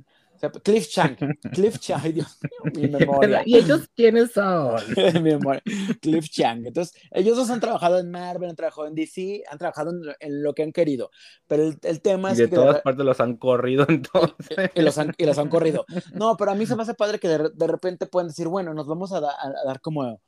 [0.63, 1.17] Cliff Chang,
[1.53, 3.43] Cliff Chang, ay Dios mío, mi memoria.
[3.45, 4.81] ¿Y ellos quiénes son?
[5.15, 5.63] mi memoria.
[6.01, 6.67] Cliff Chang.
[6.67, 10.55] Entonces, ellos dos han trabajado en Marvel, han trabajado en DC, han trabajado en, lo
[10.55, 11.11] que han querido.
[11.47, 12.51] Pero el, el tema es de que.
[12.51, 14.71] De todas partes los han corrido entonces.
[14.75, 15.85] Y los han, y los han corrido.
[16.13, 18.75] No, pero a mí se me hace padre que de, de repente pueden decir, bueno,
[18.75, 20.21] nos vamos a, a, dar como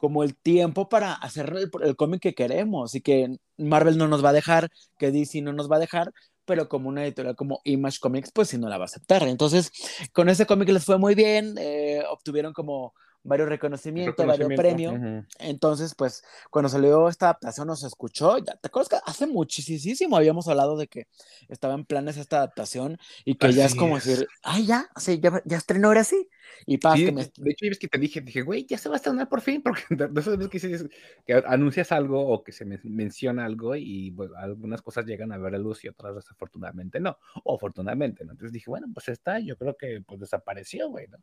[0.00, 4.24] como el tiempo para hacer el, el cómic que queremos y que Marvel no nos
[4.24, 6.10] va a dejar, que DC no nos va a dejar,
[6.44, 9.22] pero como una editorial como Image Comics, pues si no la va a aceptar.
[9.24, 9.70] Entonces,
[10.12, 15.24] con ese cómic les fue muy bien, eh, obtuvieron como varios reconocimientos, varios premios.
[15.38, 18.38] Entonces, pues, cuando salió esta adaptación, nos escuchó.
[18.38, 21.06] Ya, ¿Te acuerdas que hace muchísimo habíamos hablado de que
[21.48, 25.42] estaba en planes esta adaptación y que ya es como decir, ay, ya, sí, ya,
[25.44, 26.28] ya estrenó ahora sí.
[26.66, 27.22] Y paz, que me...
[27.24, 29.62] De hecho, es que te dije, dije, güey, ya se va a estrenar por fin,
[29.64, 30.90] porque veces que,
[31.26, 35.54] que anuncias algo o que se menciona algo y bueno, algunas cosas llegan a ver
[35.54, 38.32] a luz y otras desafortunadamente no, o afortunadamente, ¿no?
[38.32, 41.18] Entonces dije, bueno, pues está, yo creo que pues desapareció, güey, ¿no?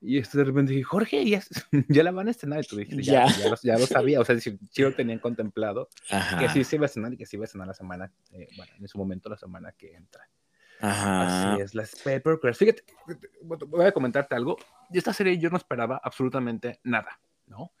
[0.00, 1.42] Y esto de repente dije, Jorge, ya,
[1.88, 2.60] ya la van a estrenar.
[2.64, 4.20] Y tú dijiste, ya, ya, lo, ya lo, sabía.
[4.20, 5.88] O sea, sí, lo tenían contemplado.
[6.38, 8.48] Que sí se iba a estrenar y que sí iba a estrenar la semana, eh,
[8.56, 10.28] bueno, en su momento la semana que entra.
[10.80, 11.52] Ajá.
[11.52, 12.58] Así es, las Paper Girls.
[12.58, 12.84] Fíjate,
[13.42, 14.56] voy a comentarte algo.
[14.90, 17.72] De esta serie yo no esperaba absolutamente nada, ¿no?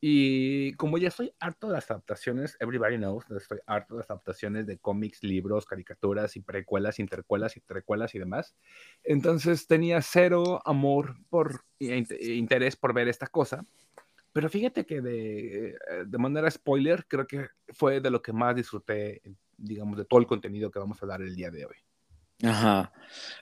[0.00, 4.66] Y como ya estoy harto de las adaptaciones, everybody knows, estoy harto de las adaptaciones
[4.66, 8.56] de cómics, libros, caricaturas y precuelas, intercuelas y trecuelas y demás.
[9.04, 13.64] Entonces tenía cero amor por e, e interés por ver esta cosa.
[14.32, 19.20] Pero fíjate que de, de manera spoiler, creo que fue de lo que más disfruté,
[19.56, 21.76] digamos, de todo el contenido que vamos a dar el día de hoy.
[22.42, 22.92] Ajá.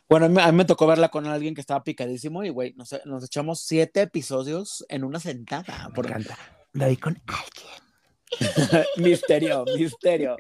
[0.09, 3.25] Bueno, a mí, me tocó verla con alguien que estaba picadísimo y, güey, nos, nos,
[3.25, 5.91] echamos siete episodios en una sentada.
[5.95, 6.07] Por...
[6.07, 6.39] encanta.
[6.73, 7.89] La vi con alguien.
[8.97, 10.37] misterio, misterio.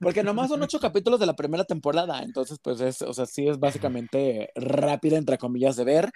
[0.00, 3.48] Porque nomás son ocho capítulos de la primera temporada, entonces pues es, o sea, sí
[3.48, 6.10] es básicamente rápida, entre comillas, de ver.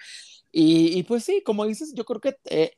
[0.51, 2.71] Y, y pues sí, como dices, yo creo que eh,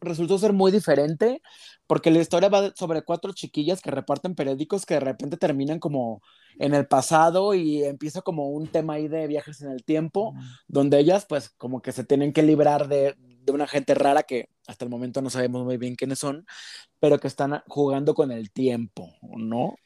[0.00, 1.42] resultó ser muy diferente
[1.86, 6.22] porque la historia va sobre cuatro chiquillas que reparten periódicos que de repente terminan como
[6.58, 10.34] en el pasado y empieza como un tema ahí de viajes en el tiempo,
[10.68, 14.48] donde ellas pues como que se tienen que librar de, de una gente rara que
[14.66, 16.46] hasta el momento no sabemos muy bien quiénes son,
[17.00, 19.76] pero que están jugando con el tiempo, ¿no?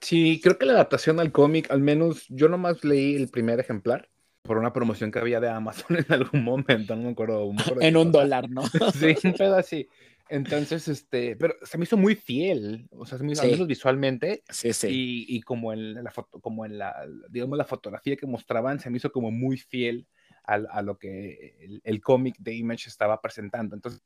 [0.00, 4.10] Sí, creo que la adaptación al cómic, al menos yo nomás leí el primer ejemplar
[4.44, 7.50] por una promoción que había de Amazon en algún momento, no me acuerdo.
[7.80, 8.62] en un dólar, ¿no?
[8.94, 9.88] sí, un pedo así.
[10.28, 14.42] Entonces, este, pero se me hizo muy fiel, o sea, se me hizo, menos visualmente,
[14.48, 14.88] sí, sí.
[14.88, 18.88] Y, y, como en la foto, como en la, digamos, la fotografía que mostraban, se
[18.88, 20.06] me hizo como muy fiel
[20.44, 23.74] a, a lo que el, el cómic de Image estaba presentando.
[23.74, 24.02] Entonces,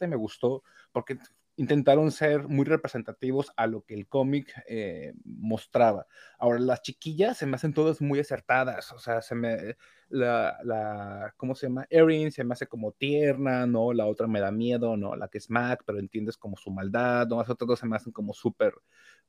[0.00, 1.16] me gustó porque
[1.56, 6.06] intentaron ser muy representativos a lo que el cómic eh, mostraba.
[6.38, 9.76] Ahora, las chiquillas se me hacen todas muy acertadas, o sea, se me,
[10.08, 11.86] la, la, ¿cómo se llama?
[11.90, 13.92] Erin se me hace como tierna, ¿no?
[13.92, 15.14] La otra me da miedo, ¿no?
[15.16, 17.38] La que es Mac, pero entiendes como su maldad, ¿no?
[17.38, 18.74] Las otras dos se me hacen como súper,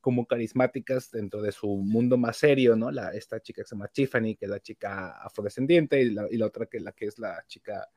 [0.02, 2.92] como carismáticas dentro de su mundo más serio, ¿no?
[2.92, 6.38] La, esta chica que se llama Tiffany, que es la chica afrodescendiente, y la, y
[6.38, 7.88] la otra que, la que es la chica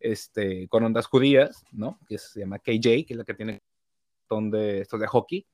[0.00, 1.98] este, con ondas judías, ¿no?
[2.08, 3.62] Que se llama KJ, que es la que tiene
[4.28, 5.46] de estos de hockey.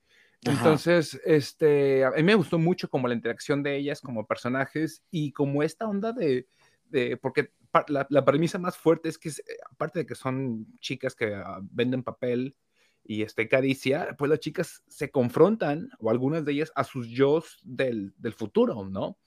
[0.44, 5.30] Entonces, este, a mí me gustó mucho como la interacción de ellas como personajes y
[5.32, 6.48] como esta onda de,
[6.86, 7.52] de porque
[7.86, 9.30] la, la, premisa más fuerte es que,
[9.70, 12.56] aparte de que son chicas que uh, venden papel
[13.04, 17.42] y este, caricia, pues las chicas se confrontan, o algunas de ellas, a sus yo
[17.62, 19.18] del, del futuro, ¿no?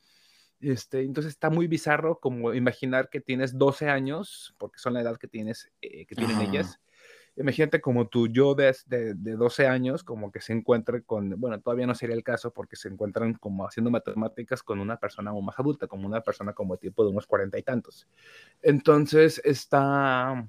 [0.62, 5.18] Este, entonces está muy bizarro como imaginar que tienes 12 años, porque son la edad
[5.18, 6.80] que, tienes, eh, que tienen ellas,
[7.38, 11.86] imagínate como tu yo de, de, 12 años, como que se encuentre con, bueno, todavía
[11.88, 15.88] no sería el caso porque se encuentran como haciendo matemáticas con una persona más adulta,
[15.88, 18.08] como una persona como tipo de unos cuarenta y tantos.
[18.62, 20.48] Entonces está,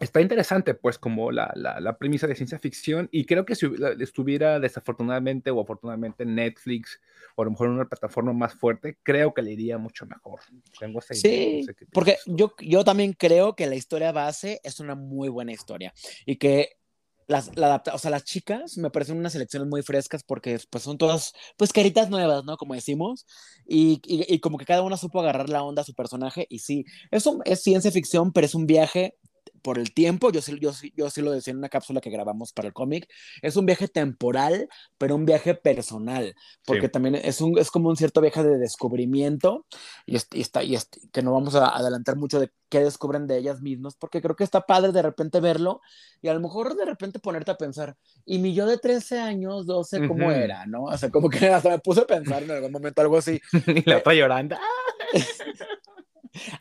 [0.00, 3.66] está interesante, pues, como la, la, la, premisa de ciencia ficción, y creo que si
[4.00, 7.00] estuviera desafortunadamente o afortunadamente en Netflix,
[7.36, 10.40] o a lo mejor en una plataforma más fuerte, creo que le iría mucho mejor.
[10.78, 14.94] Tengo esa sí, idea, porque yo, yo también creo que la historia base es una
[14.94, 15.92] muy buena historia,
[16.26, 16.76] y que
[17.26, 20.98] las, la o sea, las chicas me parecen unas selecciones muy frescas porque pues son
[20.98, 22.58] todas, pues caritas nuevas, ¿no?
[22.58, 23.26] Como decimos,
[23.66, 26.58] y, y, y como que cada una supo agarrar la onda a su personaje, y
[26.58, 29.16] sí, eso es ciencia ficción, pero es un viaje
[29.64, 32.52] por el tiempo, yo sí, yo, yo sí lo decía en una cápsula que grabamos
[32.52, 33.08] para el cómic,
[33.40, 36.34] es un viaje temporal, pero un viaje personal,
[36.66, 36.92] porque sí.
[36.92, 39.64] también es, un, es como un cierto viaje de descubrimiento,
[40.04, 40.76] y, y está, y
[41.10, 44.44] que no vamos a adelantar mucho de qué descubren de ellas mismas, porque creo que
[44.44, 45.80] está padre de repente verlo,
[46.20, 47.96] y a lo mejor de repente ponerte a pensar,
[48.26, 50.42] y mi yo de 13 años, 12, ¿cómo uh -huh.
[50.42, 50.66] era?
[50.66, 50.84] ¿no?
[50.84, 53.40] O sea, como que hasta me puse a pensar en algún momento algo así.
[53.66, 54.56] y la otra llorando.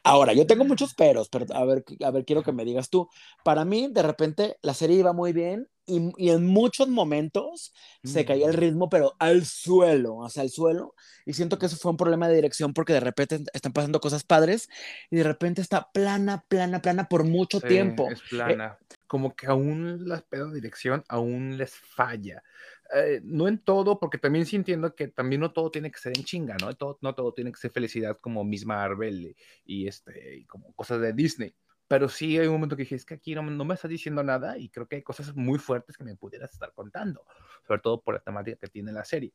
[0.03, 3.09] Ahora, yo tengo muchos peros, pero a ver, a ver, quiero que me digas tú.
[3.43, 8.07] Para mí, de repente, la serie iba muy bien y, y en muchos momentos mm.
[8.07, 10.95] se caía el ritmo, pero al suelo, hacia el suelo.
[11.25, 14.23] Y siento que eso fue un problema de dirección porque de repente están pasando cosas
[14.23, 14.69] padres
[15.09, 18.09] y de repente está plana, plana, plana por mucho sí, tiempo.
[18.09, 18.77] Es plana.
[18.79, 22.43] Eh, Como que aún las pedos de dirección aún les falla.
[22.93, 26.13] Eh, no en todo, porque también sí entiendo que también no todo tiene que ser
[26.17, 26.73] en chinga, ¿no?
[26.73, 31.01] Todo, no todo tiene que ser felicidad como Miss Marvel y este, y como cosas
[31.01, 31.55] de Disney.
[31.87, 34.23] Pero sí hay un momento que dije, es que aquí no, no, me estás diciendo
[34.23, 37.25] nada y creo que hay cosas muy fuertes que me pudieras estar contando,
[37.67, 39.33] sobre todo por la temática que tiene la serie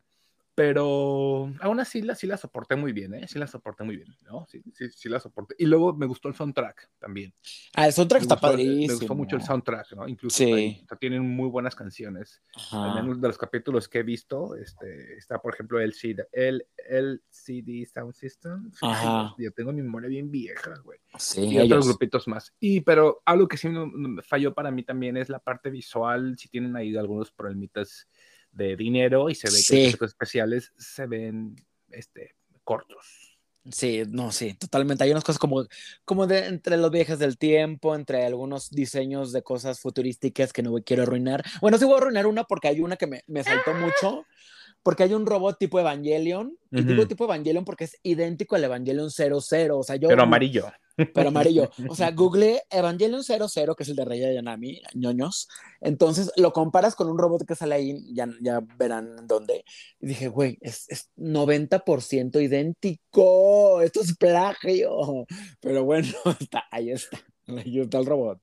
[0.59, 3.29] pero aún así la, sí la soporté muy bien, ¿eh?
[3.29, 4.45] Sí la soporté muy bien, ¿no?
[4.51, 5.55] Sí, sí, sí la soporté.
[5.57, 7.33] Y luego me gustó el soundtrack también.
[7.75, 8.87] Ah, el soundtrack me está gustó, padrísimo.
[8.89, 10.09] Me gustó mucho el soundtrack, ¿no?
[10.09, 10.53] Incluso sí.
[10.53, 12.43] ahí, tienen muy buenas canciones.
[12.57, 12.93] Ajá.
[12.93, 16.67] Al menos de los capítulos que he visto, este, está, por ejemplo, el, CD, el
[16.89, 18.73] LCD Sound System.
[18.83, 19.37] Ajá.
[19.39, 20.99] Yo tengo mi memoria bien vieja, güey.
[21.21, 21.67] Sí, y ellos.
[21.67, 22.53] otros grupitos más.
[22.59, 26.37] Y, pero algo que sí me falló para mí también es la parte visual.
[26.37, 28.09] Si tienen ahí algunos problemitas
[28.53, 29.69] de dinero y se ve sí.
[29.69, 31.57] que los efectos especiales se ven
[31.91, 32.35] este,
[32.65, 33.29] cortos.
[33.71, 35.05] Sí, no, sí, totalmente.
[35.05, 35.67] Hay unas cosas como,
[36.05, 40.75] como de entre los viajes del tiempo, entre algunos diseños de cosas futurísticas que no
[40.85, 41.45] quiero arruinar.
[41.61, 44.25] Bueno, sí voy a arruinar una porque hay una que me, me saltó mucho,
[44.89, 46.87] porque hay un robot tipo Evangelion, y uh -huh.
[46.87, 49.37] digo tipo Evangelion porque es idéntico al Evangelion 00,
[49.77, 50.09] o sea, yo...
[50.09, 50.73] Pero amarillo.
[50.97, 51.69] Pero amarillo.
[51.91, 55.47] O sea, google Evangelion 00, que es el de Rey Yanami, ñoños.
[55.83, 59.63] Entonces lo comparas con un robot que sale ahí, ya, ya verán dónde.
[60.01, 63.83] Y dije, güey, es, es 90% idéntico.
[63.83, 65.27] Esto es plagio.
[65.61, 66.09] Pero bueno,
[66.41, 67.19] está, ahí está.
[67.47, 68.41] Ahí está el robot.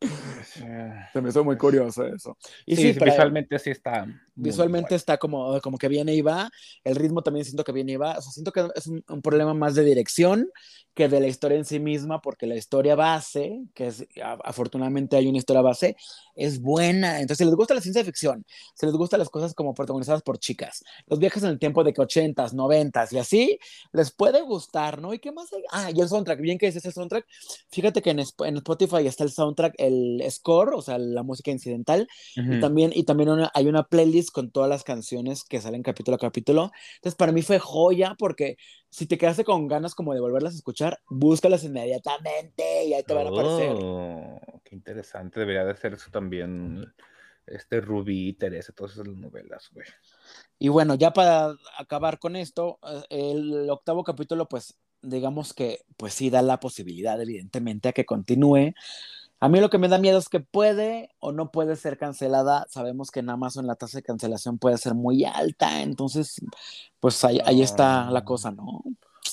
[0.00, 2.36] Se me hizo muy curioso eso.
[2.64, 4.06] Y sí, visualmente sí está.
[4.34, 6.50] Visualmente está como, como que viene y va.
[6.84, 8.16] El ritmo también siento que viene y va.
[8.18, 10.48] O sea, siento que es un, problema más de dirección
[10.94, 14.06] que de la historia en sí misma, porque la historia base, que es,
[14.44, 15.96] afortunadamente hay una historia base,
[16.38, 17.20] es buena.
[17.20, 20.38] Entonces, si les gusta la ciencia ficción, si les gustan las cosas como protagonizadas por
[20.38, 23.58] chicas, los viajes en el tiempo de que 80s, 90s y así,
[23.92, 25.12] les puede gustar, ¿no?
[25.12, 25.62] ¿Y qué más hay?
[25.70, 27.26] Ah, y el soundtrack, bien que es ese soundtrack.
[27.70, 32.08] Fíjate que en, en Spotify está el soundtrack, el score, o sea, la música incidental,
[32.36, 36.18] y también, y también hay una playlist con todas las canciones que salen capítulo a
[36.18, 36.70] capítulo.
[36.96, 38.56] Entonces, para mí fue joya porque
[38.90, 43.14] si te quedaste con ganas como de volverlas a escuchar, búscalas inmediatamente y ahí te
[43.14, 43.76] van a aparecer.
[43.80, 46.84] Oh, qué interesante, debería de ser eso también.
[47.46, 49.86] Este Rubí, Teresa, todas esas novelas, güey.
[50.58, 52.78] Y bueno, ya para acabar con esto,
[53.10, 58.04] eh, el octavo capítulo, pues digamos que pues sí da la posibilidad evidentemente a que
[58.04, 58.74] continúe
[59.40, 62.66] a mí lo que me da miedo es que puede o no puede ser cancelada.
[62.68, 66.40] Sabemos que en Amazon la tasa de cancelación puede ser muy alta, entonces,
[66.98, 68.82] pues ahí, está la cosa, ¿no?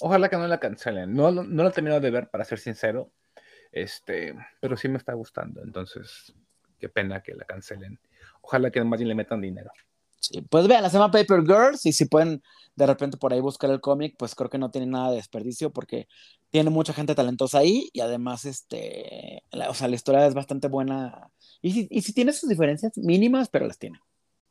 [0.02, 1.14] Ojalá que no la cancelen.
[1.14, 3.12] No, no, la he terminado de ver, para ser sincero,
[3.72, 6.34] este, pero sí me está gustando, entonces,
[6.80, 8.00] qué pena que la cancelen.
[8.42, 9.72] Ojalá que más bien le metan dinero.
[10.20, 12.42] Sí, pues vean, se llama Paper Girls y si pueden
[12.76, 15.72] de repente por ahí buscar el cómic, pues creo que no tiene nada de desperdicio
[15.72, 16.08] porque
[16.50, 20.68] tiene mucha gente talentosa ahí y además, este, la, o sea, la historia es bastante
[20.68, 21.30] buena
[21.62, 24.00] y si, y si tiene sus diferencias mínimas, pero las tiene.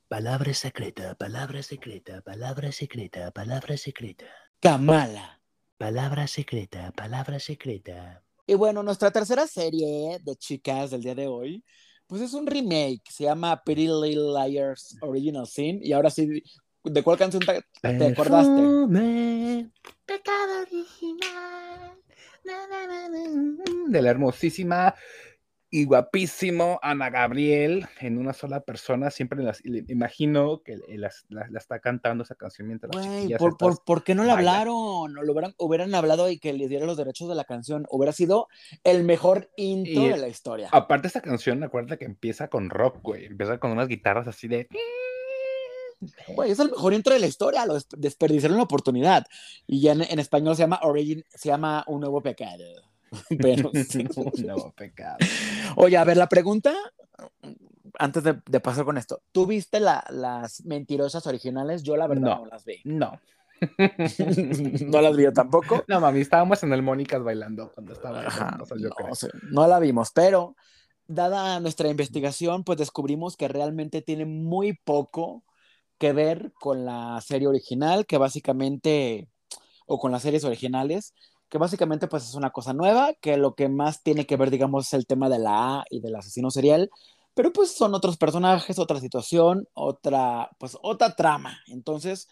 [0.09, 4.27] Palabra secreta, palabra secreta, palabra secreta, palabra secreta.
[4.61, 5.41] Kamala.
[5.77, 8.23] Palabra secreta, palabra secreta.
[8.47, 11.65] Y bueno, nuestra tercera serie de chicas del día de hoy
[12.07, 15.81] pues es un remake, se llama Pretty Little Liars Original Sin.
[15.83, 16.43] Y ahora sí,
[16.85, 19.71] ¿de cuál canción te, acordaste?
[20.07, 21.99] Pecado original.
[23.89, 24.95] de la hermosísima
[25.75, 29.11] y guapísimo Ana Gabriel en una sola persona.
[29.11, 31.11] Siempre las, imagino que la,
[31.59, 32.93] está cantando esa canción mientras
[33.39, 35.13] ¿por, por, qué no la hablaron?
[35.15, 37.87] Lo hubieran, hubieran hablado y que le dieran los derechos de la canción.
[37.91, 38.47] Hubiera sido
[38.85, 40.69] el mejor intro de la historia.
[40.71, 43.25] Aparte, esta canción, acuérdate que empieza con rock, güey.
[43.25, 44.69] Empieza con unas guitarras así de.
[46.29, 49.27] Güey, es el mejor intro de la historia, lo desperdiciaron la oportunidad.
[49.67, 52.63] Y ya en, español se llama Origin, se llama Un Nuevo Pecado.
[53.41, 53.71] Pero
[54.47, 55.17] no, pecado.
[55.77, 56.75] Oye, a ver, la pregunta,
[57.99, 61.83] antes de, pasar con esto, ¿tú viste las mentirosas originales?
[61.83, 62.81] Yo la verdad no, las vi.
[62.85, 63.21] No.
[64.87, 65.85] no las vi tampoco.
[65.89, 68.25] No, mami, estábamos en el Mónicas bailando cuando estaba.
[69.51, 70.57] no, la vimos, pero
[71.07, 75.45] dada nuestra investigación, pues descubrimos que realmente tiene muy poco
[75.99, 79.29] que ver con la serie original, que básicamente,
[79.87, 81.15] o con las series originales,
[81.55, 84.89] que básicamente pues es una cosa nueva, que lo que más tiene que ver, digamos,
[84.89, 86.91] es el tema de la A y del asesino serial,
[87.33, 91.57] pero pues son otros personajes, otra situación, otra, pues otra trama.
[91.69, 92.29] Entonces,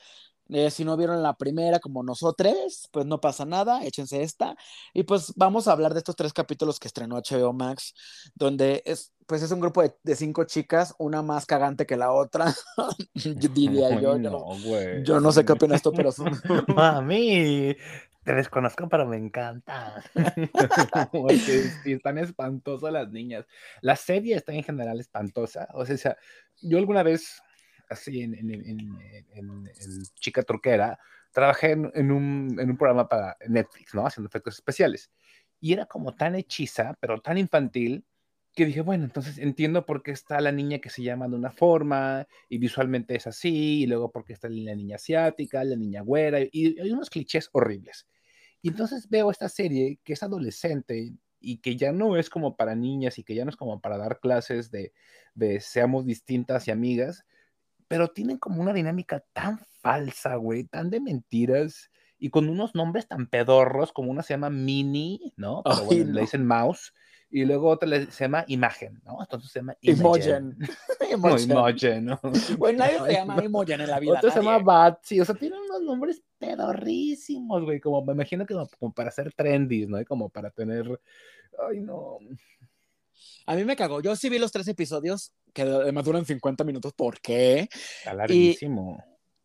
[0.49, 4.57] eh, si no vieron la primera como nosotros, pues no pasa nada, échense esta.
[4.93, 7.95] Y pues vamos a hablar de estos tres capítulos que estrenó HBO Max,
[8.35, 12.53] donde es, pues es un grupo de, cinco chicas, una más cagante que la otra,
[13.15, 14.19] diría yo.
[14.19, 14.57] No,
[15.05, 16.33] yo, no, sé qué opinas tú, pero son...
[16.75, 17.77] Mami,
[18.25, 20.03] te desconozco, pero me encanta.
[21.13, 23.47] Porque están espantosas las niñas.
[23.81, 25.69] La serie está en general espantosa.
[25.75, 26.17] O sea,
[26.61, 27.43] yo alguna vez,
[27.89, 29.71] así en, en,
[30.15, 30.99] Chica Truquera,
[31.33, 34.07] trabajé en, un, en un programa para Netflix, ¿no?
[34.07, 35.11] Haciendo efectos especiales.
[35.61, 38.05] Y era como tan hechiza, pero tan infantil,
[38.55, 41.51] que dije, bueno, entonces entiendo por qué está la niña que se llama de una
[41.51, 46.03] forma y visualmente es así, y luego por qué está la niña asiática, la niña
[46.03, 48.07] güera, y hay unos clichés horribles.
[48.63, 52.75] Y entonces veo esta serie que es adolescente y que ya no es como para
[52.77, 54.93] niñas y que ya no es como para dar clases de,
[55.35, 57.27] de seamos distintas y amigas,
[57.89, 63.09] pero tienen como una dinámica tan falsa, güey, tan de mentiras y con unos nombres
[63.09, 65.63] tan pedorros como una se llama Mini, ¿no?
[65.65, 66.95] Pero bueno, le dicen Mouse
[67.33, 69.19] y luego otra se llama Imagen, ¿no?
[69.21, 70.57] Entonces se llama Imogen.
[70.59, 70.59] Imogen.
[71.19, 72.21] No, Imogen, ¿no?
[72.59, 74.15] Bueno, nadie se llama Imogen en la vida.
[74.19, 78.55] Otro se llama Batsy, o sea, tienen unos nombres pedorrísimos, güey, como me imagino que
[78.79, 79.99] como, para ser trendy, ¿no?
[80.01, 81.01] Y como para tener,
[81.69, 82.19] ay, no.
[83.47, 84.01] A mí me cagó.
[84.01, 86.93] Yo sí vi los tres episodios que además duran 50 minutos.
[86.93, 87.69] ¿Por qué?
[87.99, 89.03] Está larguísimo.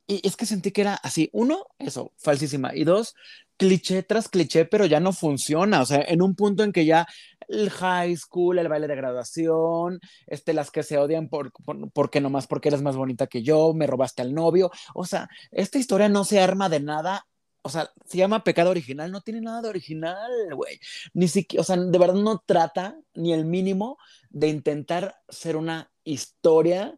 [0.10, 3.13] Y es que sentí que era así, uno, eso, falsísima, y dos,
[3.58, 7.06] cliché tras cliché, pero ya no funciona, o sea, en un punto en que ya
[7.47, 12.21] el high school, el baile de graduación, este, las que se odian por, por, porque
[12.21, 16.10] nomás porque eres más bonita que yo, me robaste al novio, o sea, esta historia
[16.10, 17.25] no se arma de nada
[17.67, 20.79] o sea, se llama pecado original, no tiene nada de original, güey.
[21.13, 23.97] Ni siquiera, o sea, de verdad no trata ni el mínimo
[24.30, 26.97] de intentar ser una historia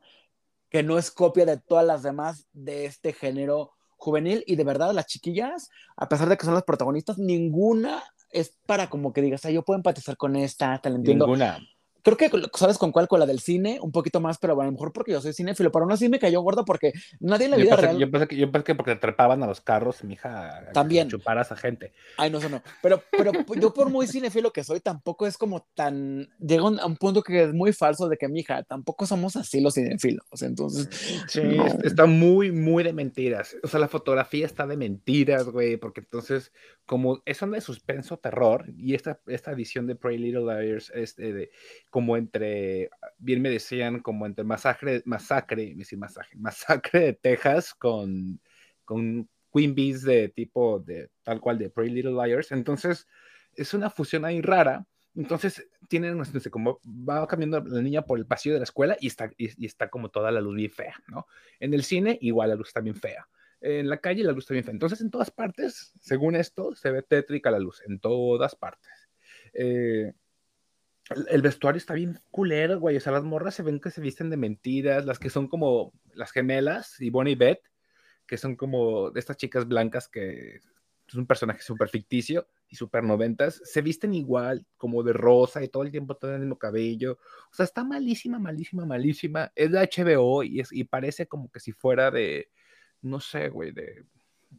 [0.70, 4.44] que no es copia de todas las demás de este género juvenil.
[4.46, 8.90] Y de verdad, las chiquillas, a pesar de que son las protagonistas, ninguna es para
[8.90, 11.26] como que digas, yo puedo empatizar con esta, te la entiendo.
[11.26, 11.60] Ninguna
[12.04, 13.08] creo que, ¿sabes con cuál?
[13.08, 15.72] Con la del cine, un poquito más, pero a lo mejor porque yo soy cinéfilo,
[15.72, 17.98] pero aún así me cayó gordo porque nadie en la vida pensé, real...
[17.98, 21.08] Yo pensé, que, yo pensé que porque trepaban a los carros, mi hija, También.
[21.08, 21.94] A chupar a esa gente.
[22.18, 22.62] Ay, no, eso no.
[22.82, 26.30] Pero, pero yo por muy cinéfilo que soy, tampoco es como tan...
[26.40, 29.62] Llega a un punto que es muy falso de que, mi hija, tampoco somos así
[29.62, 30.42] los cinéfilos.
[30.42, 30.90] Entonces...
[31.28, 31.66] Sí, no.
[31.84, 33.56] está muy, muy de mentiras.
[33.64, 36.52] O sea, la fotografía está de mentiras, güey, porque entonces,
[36.90, 41.16] como es una de suspenso terror, y esta, esta edición de Pray Little Liars es
[41.18, 41.52] de,
[41.92, 48.42] como entre, bien me decían, como entre masacre, masacre, decir masacre, masacre de Texas con,
[48.86, 52.52] con Queen Bees de tipo, de tal cual de Pretty Little Liars.
[52.52, 53.08] Entonces,
[53.54, 54.88] es una fusión ahí rara.
[55.14, 58.98] Entonces, tienen, no sé, como va cambiando la niña por el pasillo de la escuela
[59.00, 61.28] y está, y, y está como toda la luz bien fea, ¿no?
[61.60, 63.28] En el cine, igual la luz bien fea
[63.62, 64.74] en la calle la luz está bien fea.
[64.74, 69.10] Entonces, en todas partes, según esto, se ve tétrica la luz, en todas partes.
[69.54, 70.14] Eh,
[71.30, 72.98] el vestuario está bien culero, güey.
[72.98, 75.94] O sea, las morras se ven que se visten de mentiras, las que son como
[76.14, 77.62] las gemelas, y Bonnie y Beth,
[78.28, 80.60] que son como estas chicas blancas que
[81.08, 85.68] es un personaje súper ficticio y súper noventas, se visten igual, como de rosa y
[85.68, 87.18] todo el tiempo todo el mismo cabello.
[87.52, 89.52] O sea, está malísima, malísima, malísima.
[89.56, 92.50] Es de HBO y, es, y parece como que si fuera de,
[93.02, 94.06] no sé, güey, de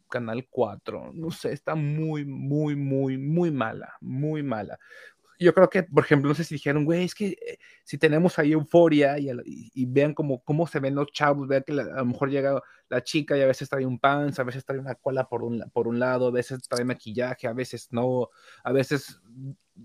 [0.09, 1.13] Canal 4.
[1.15, 4.79] No sé, está muy, muy, muy, muy mala, muy mala
[5.41, 8.39] yo creo que, por ejemplo, no sé si dijeron, güey, es que eh, si tenemos
[8.39, 11.83] ahí euforia y, y, y, vean cómo, cómo se ven los chavos, vean que la,
[11.85, 12.61] a lo mejor llega
[12.91, 15.65] la chica y a veces trae un pants, a veces trae una cola por un,
[15.73, 18.29] por un lado, a veces trae maquillaje, a veces no,
[18.63, 19.23] a veces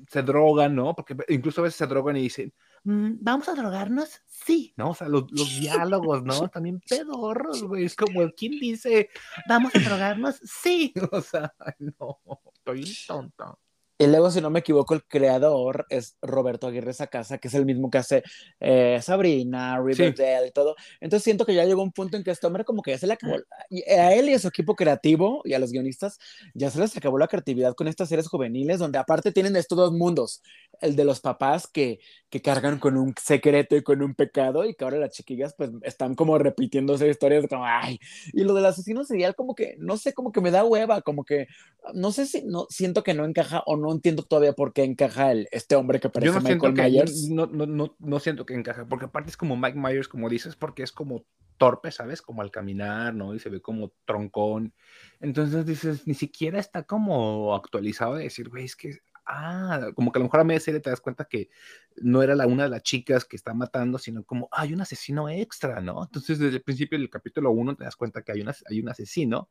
[0.09, 0.93] se drogan, ¿no?
[0.93, 2.53] Porque incluso a veces se drogan y dicen,
[2.85, 4.21] ¿vamos a drogarnos?
[4.27, 4.91] Sí, ¿no?
[4.91, 6.47] O sea, los, los diálogos, ¿no?
[6.49, 7.85] También pedorros, güey.
[7.85, 9.09] Es como, ¿quién dice,
[9.49, 10.35] vamos a drogarnos?
[10.43, 10.93] Sí.
[11.11, 12.19] O sea, no,
[12.53, 13.59] estoy tonto.
[13.97, 17.65] Y luego, si no me equivoco, el creador es Roberto Aguirre Sacasa, que es el
[17.65, 18.23] mismo que hace
[18.59, 20.47] eh, Sabrina, Riverdale sí.
[20.49, 20.75] y todo.
[20.99, 23.07] Entonces siento que ya llegó un punto en que este hombre como que ya se
[23.07, 26.19] le acabó, a él y a su equipo creativo y a los guionistas,
[26.53, 29.93] ya se les acabó la creatividad con estas series juveniles, donde aparte tienen estos dos
[29.93, 30.41] mundos,
[30.81, 31.99] el de los papás que,
[32.29, 35.71] que cargan con un secreto y con un pecado, y que ahora las chiquillas pues
[35.83, 37.97] están como repitiendo esas historias como, ay,
[38.33, 41.23] y lo del asesino serial como que, no sé, como que me da hueva, como
[41.23, 41.47] que,
[41.93, 44.83] no sé si, no, siento que no encaja o no no entiendo todavía por qué
[44.83, 47.29] encaja el, este hombre que parece Yo no Michael que, Myers.
[47.29, 50.55] No, no, no, no, siento que encaja, porque aparte es como Mike Myers, como dices,
[50.55, 51.23] porque es como
[51.57, 52.21] torpe, ¿sabes?
[52.21, 53.33] Como al caminar, ¿no?
[53.33, 54.73] Y se ve como troncón.
[55.21, 60.19] Entonces dices, ni siquiera está como actualizado de decir, güey, es que, ah, como que
[60.19, 61.49] a lo mejor a media serie te das cuenta que
[61.97, 64.81] no era la una de las chicas que está matando, sino como, ah, hay un
[64.81, 66.03] asesino extra, ¿no?
[66.03, 68.89] Entonces desde el principio del capítulo uno te das cuenta que hay, una, hay un
[68.89, 69.49] asesino.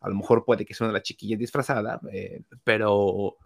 [0.00, 3.36] A lo mejor puede que sea una de las chiquillas disfrazada, eh, pero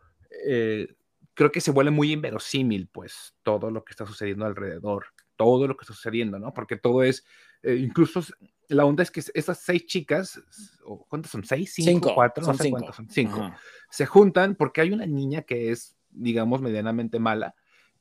[0.46, 0.94] eh,
[1.34, 5.06] creo que se vuelve muy inverosímil, pues, todo lo que está sucediendo alrededor,
[5.36, 6.52] todo lo que está sucediendo, ¿no?
[6.52, 7.24] Porque todo es,
[7.62, 8.22] eh, incluso
[8.72, 10.40] la onda es que esas seis chicas,
[11.08, 11.44] ¿cuántas son?
[11.44, 11.72] ¿Seis?
[11.74, 11.90] ¿Cinco?
[11.90, 12.44] cinco ¿Cuatro?
[12.44, 12.76] Son no sé cinco.
[12.78, 13.08] cuántas son.
[13.10, 13.40] Cinco.
[13.40, 13.58] Ajá.
[13.90, 17.54] Se juntan porque hay una niña que es, digamos, medianamente mala.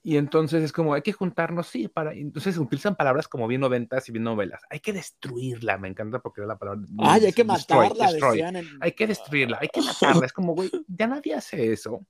[0.04, 2.14] Y entonces es como, hay que juntarnos, sí, para.
[2.14, 4.64] Entonces utilizan palabras como bien noventas y bien novelas.
[4.72, 6.82] Hay que destruirla, me encanta porque era la palabra.
[6.98, 8.32] Ay, hay que destroy, matarla, destroy.
[8.38, 10.26] decían en- Hay que destruirla, hay que matarla.
[10.26, 12.04] Es como, güey, ya nadie hace eso.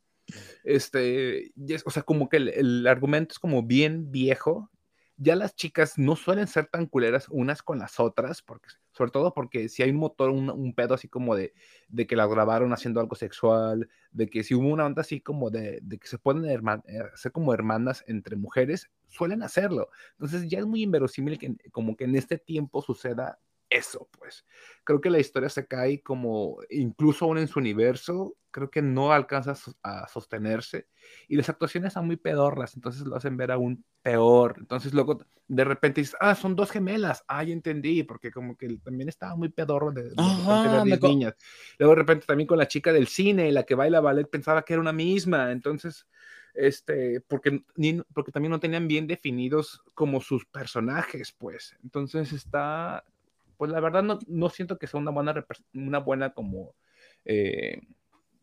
[0.63, 4.69] Este, es- o sea, como que el, el argumento es como bien viejo.
[5.23, 9.35] Ya las chicas no suelen ser tan culeras unas con las otras, porque, sobre todo
[9.35, 11.53] porque si hay un motor, un, pedo así como de,
[11.89, 15.51] de que las grabaron haciendo algo sexual, de que si hubo una onda así como
[15.51, 19.89] de, de que se pueden eh, hacer como hermanas entre mujeres, suelen hacerlo.
[20.13, 23.37] Entonces ya es muy inverosímil que como que en este tiempo suceda
[23.71, 24.45] eso, pues.
[24.83, 29.13] Creo que la historia se cae como, incluso aún en su universo, creo que no
[29.13, 30.87] alcanza a sos- a sostenerse.
[31.27, 34.55] Y las actuaciones están muy pedorras, entonces lo hacen ver aún peor.
[34.59, 37.23] Entonces luego de repente dices, ah, son dos gemelas.
[37.27, 41.07] Ah, ya entendí, porque como que también estaba muy pedorro de, de Ajá, 10 co-
[41.07, 41.35] niñas.
[41.79, 44.73] Luego de repente también con la chica del cine, la que baila ballet, pensaba que
[44.73, 45.51] era una misma.
[45.51, 46.07] Entonces,
[46.53, 51.75] este, porque, ni, porque también no tenían bien definidos como sus personajes, pues.
[51.83, 53.03] Entonces está,
[53.61, 55.45] pues la verdad no, no siento que sea una buena,
[55.75, 56.73] una buena como,
[57.25, 57.79] eh,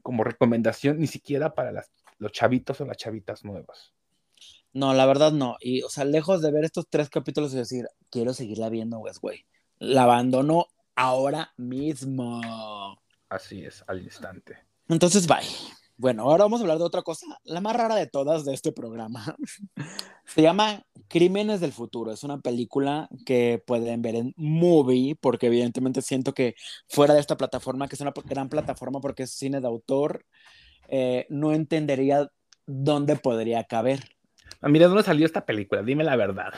[0.01, 3.95] como recomendación, ni siquiera para las, los chavitos o las chavitas nuevas.
[4.73, 5.57] No, la verdad no.
[5.59, 9.45] Y, o sea, lejos de ver estos tres capítulos y decir, quiero seguirla viendo, güey.
[9.81, 12.41] La abandono ahora mismo.
[13.29, 14.57] Así es, al instante.
[14.89, 15.43] Entonces, bye.
[16.01, 18.71] Bueno, ahora vamos a hablar de otra cosa, la más rara de todas de este
[18.71, 19.35] programa.
[20.27, 22.13] Se llama Crímenes del Futuro.
[22.13, 26.55] Es una película que pueden ver en Movie, porque evidentemente siento que
[26.89, 30.25] fuera de esta plataforma, que es una gran plataforma porque es cine de autor,
[30.87, 32.31] eh, no entendería
[32.65, 33.99] dónde podría caber.
[34.61, 35.83] Ah, mira, ¿dónde salió esta película?
[35.83, 36.55] Dime la verdad.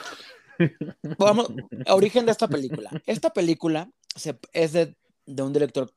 [1.17, 1.51] Vamos,
[1.87, 2.91] origen de esta película.
[3.07, 5.91] Esta película se, es de, de un director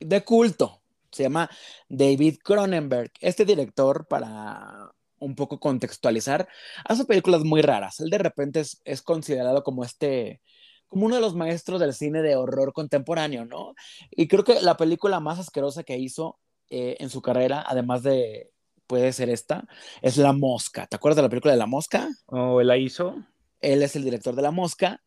[0.00, 0.82] de culto,
[1.14, 1.50] se llama
[1.88, 3.12] David Cronenberg.
[3.20, 6.48] Este director, para un poco contextualizar,
[6.84, 8.00] hace películas muy raras.
[8.00, 10.42] Él de repente es, es, considerado como este,
[10.88, 13.74] como uno de los maestros del cine de horror contemporáneo, ¿no?
[14.10, 16.38] Y creo que la película más asquerosa que hizo
[16.70, 18.50] eh, en su carrera, además de,
[18.86, 19.66] puede ser esta,
[20.02, 20.86] es La Mosca.
[20.86, 22.08] ¿Te acuerdas de la película de La Mosca?
[22.26, 23.16] ¿O oh, él la hizo?
[23.60, 25.00] Él es el director de La Mosca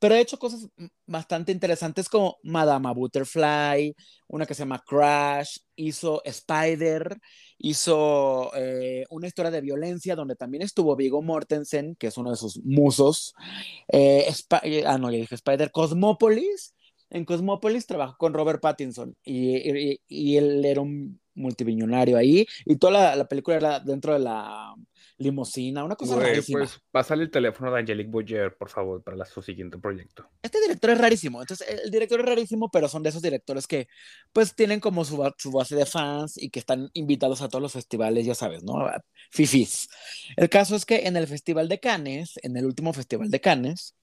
[0.00, 0.66] pero he hecho cosas
[1.06, 3.94] bastante interesantes como Madama Butterfly,
[4.28, 7.18] una que se llama Crash, hizo Spider,
[7.58, 12.36] hizo eh, una historia de violencia donde también estuvo Vigo Mortensen, que es uno de
[12.36, 13.34] sus musos.
[13.88, 14.26] Eh,
[14.62, 16.74] eh, ah, no, ya dije Spider, Cosmopolis.
[17.10, 22.76] En Cosmopolis trabajó con Robert Pattinson y, y, y él era un multimillonario ahí y
[22.76, 24.74] toda la, la película era dentro de la
[25.20, 26.40] limosina, una cosa Güey.
[26.50, 30.28] Pues pásale el teléfono de Angelique Boyer, por favor, para la, su siguiente proyecto.
[30.42, 31.40] Este director es rarísimo.
[31.40, 33.86] Entonces, el director es rarísimo, pero son de esos directores que,
[34.32, 37.72] pues, tienen como su, su base de fans y que están invitados a todos los
[37.72, 38.90] festivales, ya sabes, ¿no?
[39.30, 39.88] Fifis.
[40.36, 43.94] El caso es que en el Festival de Cannes, en el último Festival de Cannes,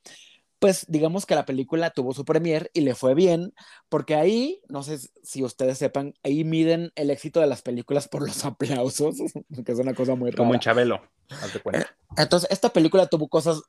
[0.59, 3.53] pues digamos que la película tuvo su premier y le fue bien,
[3.89, 8.25] porque ahí, no sé si ustedes sepan, ahí miden el éxito de las películas por
[8.25, 9.17] los aplausos,
[9.65, 10.37] que es una cosa muy rara.
[10.37, 11.95] Como en Chabelo, hazte cuenta.
[12.17, 13.61] Entonces, esta película tuvo cosas,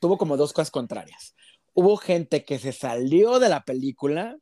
[0.00, 1.34] tuvo como dos cosas contrarias.
[1.72, 4.36] Hubo gente que se salió de la película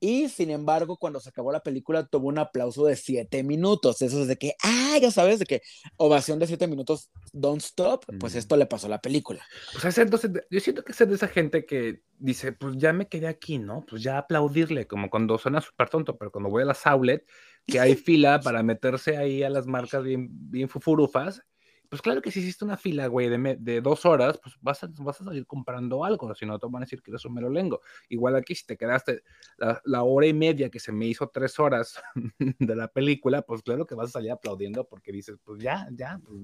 [0.00, 4.00] y sin embargo, cuando se acabó la película, tuvo un aplauso de siete minutos.
[4.00, 5.62] Eso es de que, ah, ya sabes, de que
[5.98, 8.06] ovación de siete minutos, don't stop.
[8.18, 9.44] Pues esto le pasó a la película.
[9.72, 13.28] Pues entonces, yo siento que es de esa gente que dice, pues ya me quedé
[13.28, 13.84] aquí, ¿no?
[13.86, 17.26] Pues ya aplaudirle, como cuando suena súper tonto, pero cuando voy a la Saulet,
[17.66, 21.42] que hay fila para meterse ahí a las marcas bien, bien fufurufas,
[21.90, 24.90] pues claro que si hiciste una fila, güey, de, de, dos horas, pues vas a,
[25.00, 27.80] vas a salir comprando algo, si no te van a decir que eres un merolengo.
[28.08, 29.24] Igual aquí, si te quedaste
[29.58, 32.00] la, la, hora y media que se me hizo tres horas
[32.38, 36.20] de la película, pues claro que vas a salir aplaudiendo porque dices, pues ya, ya,
[36.24, 36.38] pues,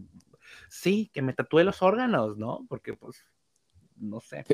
[0.68, 2.66] sí, que me tatúe los órganos, ¿no?
[2.68, 3.24] Porque pues,
[3.96, 4.44] no sé.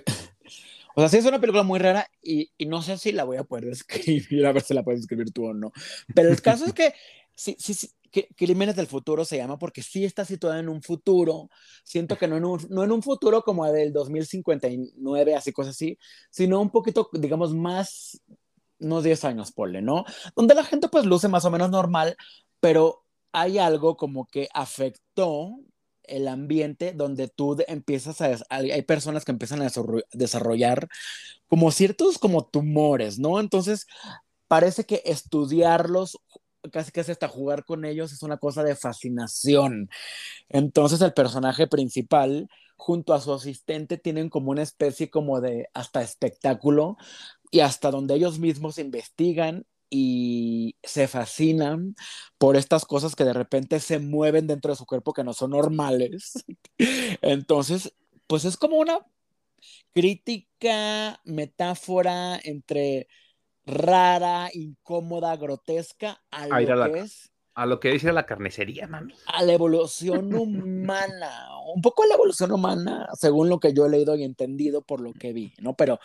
[0.95, 3.39] O sea, sí es una película muy rara y, y no sé si la voy
[3.39, 5.73] a poder escribir, a ver si la puedes escribir tú o no.
[6.15, 6.93] Pero el caso es que
[7.35, 7.91] sí, sí, sí,
[8.37, 11.49] Crímenes del Futuro se llama porque sí está situada en un futuro,
[11.83, 15.99] siento que no en un, no en un futuro como del 2059, así cosas así,
[16.31, 18.21] sino un poquito, digamos, más,
[18.79, 20.05] unos 10 años, ponle, ¿no?
[20.37, 22.17] Donde la gente pues luce más o menos normal,
[22.61, 25.59] pero hay algo como que afectó
[26.05, 29.71] el ambiente donde tú empiezas a, hay personas que empiezan a
[30.13, 30.89] desarrollar
[31.49, 33.41] como ciertos como tumores, ¿no?
[33.41, 33.87] Entonces,
[34.49, 36.19] parece que estudiarlos
[36.71, 39.91] casi casi hasta jugar con ellos es una cosa de fascinación.
[40.49, 46.03] Entonces el personaje principal junto a su asistente tienen como una especie como de hasta
[46.03, 46.97] espectáculo
[47.51, 51.95] y hasta donde ellos mismos investigan y se fascinan
[52.39, 55.51] por estas cosas que de repente se mueven dentro de su cuerpo que no son
[55.51, 56.33] normales.
[57.23, 57.93] Entonces,
[58.27, 59.01] pues es como una
[59.93, 63.09] crítica, metáfora entre
[63.65, 67.31] rara, incómoda, grotesca a lo que es.
[67.55, 69.15] A lo que dice la carnicería, mami.
[69.27, 71.49] A la evolución humana.
[71.75, 75.01] Un poco a la evolución humana, según lo que yo he leído y entendido por
[75.01, 75.75] lo que vi, ¿no?
[75.75, 75.99] Pero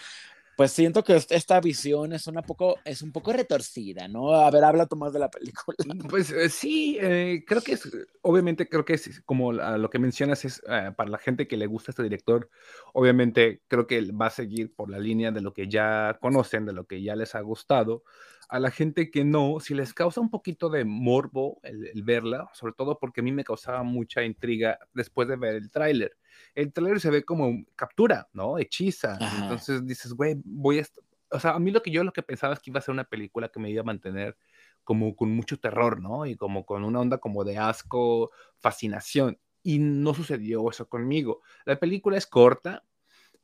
[0.57, 4.33] pues siento que esta visión es, una poco, es un poco retorcida, ¿no?
[4.33, 5.77] A ver, habla tú más de la película.
[5.85, 7.87] Mm, pues eh, sí, eh, creo que es,
[8.23, 11.67] obviamente creo que es como lo que mencionas es eh, para la gente que le
[11.67, 12.49] gusta este director,
[12.93, 16.73] obviamente creo que va a seguir por la línea de lo que ya conocen, de
[16.73, 18.03] lo que ya les ha gustado,
[18.49, 22.73] a la gente que no, si les causa un poquito de morbo el, verla, sobre
[22.73, 26.17] todo porque a mí me causaba mucha intriga después de ver el tráiler.
[26.55, 28.57] El tráiler se ve como captura, ¿no?
[28.57, 29.17] Hechiza.
[29.41, 30.83] Entonces dices, güey, voy a...
[31.29, 32.93] O sea, a mí lo que yo lo que pensaba es que iba a ser
[32.93, 34.37] una película que me iba a mantener
[34.83, 36.25] como con mucho terror, ¿no?
[36.25, 39.37] Y como con una onda como de asco, fascinación.
[39.61, 41.41] Y no sucedió eso conmigo.
[41.65, 42.85] La película es corta,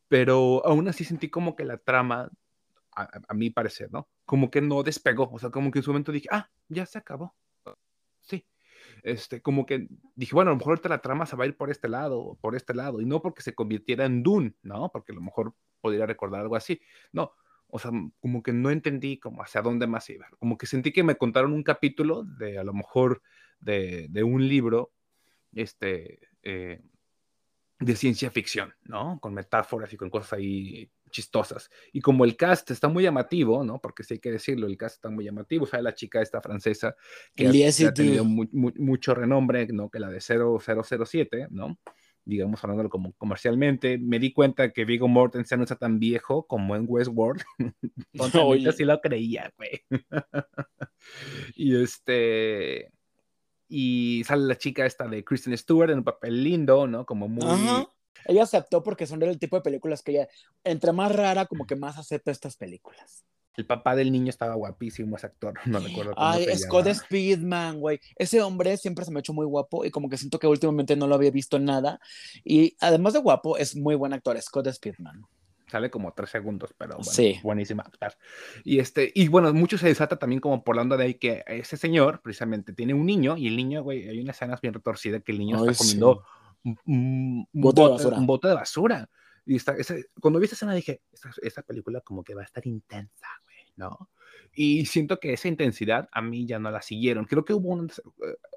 [0.08, 2.32] pero aún así sentí como que la trama
[2.96, 4.08] a, mi parecer, ¿no?
[4.26, 6.98] Como que no despegó, o sea, como que en su momento dije, ah, ya se
[6.98, 7.36] acabó.
[9.04, 11.58] Este, como que dije, bueno, a lo mejor ahorita la trama se va a ir
[11.58, 14.90] por este lado, por este lado, y no porque se convirtiera en Dune, ¿no?
[14.92, 16.82] Porque a lo mejor podría recordar algo así.
[17.12, 17.34] No,
[17.68, 17.92] O sea,
[18.22, 20.28] como que no entendí como hacia dónde más iba.
[20.40, 23.22] Como que sentí que me contaron un capítulo de a lo mejor
[23.60, 24.94] de, de un libro
[25.54, 26.82] este, eh,
[27.80, 29.20] de ciencia ficción, ¿no?
[29.20, 31.70] Con metáforas y con cosas ahí chistosas.
[31.94, 33.80] Y como el cast está muy llamativo, ¿no?
[33.80, 35.64] Porque sí hay que decirlo, el cast está muy llamativo.
[35.64, 36.96] O sea, la chica esta francesa
[37.36, 39.90] que ha, tenido mu mu mucho renombre, ¿no?
[39.90, 41.80] Que la de 0007, ¿no?
[42.26, 46.76] digamos, hablándolo como comercialmente, me di cuenta que Vigo Mortensen no está tan viejo como
[46.76, 47.44] en Westworld.
[48.44, 48.72] Oye.
[48.72, 49.82] sí lo creía, güey.
[51.56, 52.92] y este...
[53.68, 57.06] Y sale la chica esta de Kristen Stewart en un papel lindo, ¿no?
[57.06, 57.46] Como muy...
[57.46, 57.88] Ajá.
[58.26, 60.28] Ella aceptó porque son el tipo de películas que ella,
[60.64, 63.24] entre más rara, como que más acepta estas películas.
[63.56, 68.00] El papá del niño estaba guapísimo, ese actor, no recuerdo cómo Ay, Scott Speedman, güey.
[68.16, 70.96] Ese hombre siempre se me ha hecho muy guapo y como que siento que últimamente
[70.96, 72.00] no lo había visto en nada.
[72.44, 75.24] Y además de guapo, es muy buen actor, Scott Speedman.
[75.70, 77.40] Sale como tres segundos, pero bueno, sí.
[77.42, 77.90] buenísima.
[78.64, 81.44] Y, este, y bueno, mucho se desata también como por la onda de ahí que
[81.48, 85.20] ese señor precisamente tiene un niño y el niño, güey, hay una escena bien retorcida
[85.20, 86.43] que el niño Ay, está comiendo sí.
[86.64, 88.18] Un, bote, bote, de basura.
[88.18, 89.10] un bote de basura.
[89.46, 92.46] Y está, ese, cuando vi esa escena dije, esta, esta película como que va a
[92.46, 93.54] estar intensa, güey.
[93.76, 94.10] ¿no?
[94.54, 97.26] Y siento que esa intensidad a mí ya no la siguieron.
[97.26, 97.92] Creo que hubo un,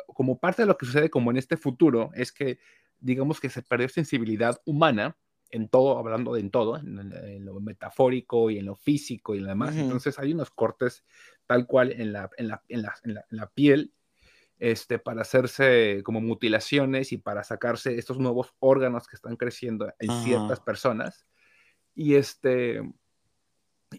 [0.08, 2.58] como parte de lo que sucede como en este futuro, es que
[2.98, 5.16] digamos que se perdió sensibilidad humana
[5.50, 9.40] en todo, hablando de en todo, en, en lo metafórico y en lo físico y
[9.40, 9.74] lo demás.
[9.74, 9.82] Uh -huh.
[9.82, 11.04] Entonces hay unos cortes
[11.46, 13.92] tal cual en la, en la, en la, en la, en la piel
[14.58, 20.10] este, para hacerse como mutilaciones y para sacarse estos nuevos órganos que están creciendo en
[20.10, 20.22] Ajá.
[20.22, 21.26] ciertas personas.
[21.94, 22.82] Y este,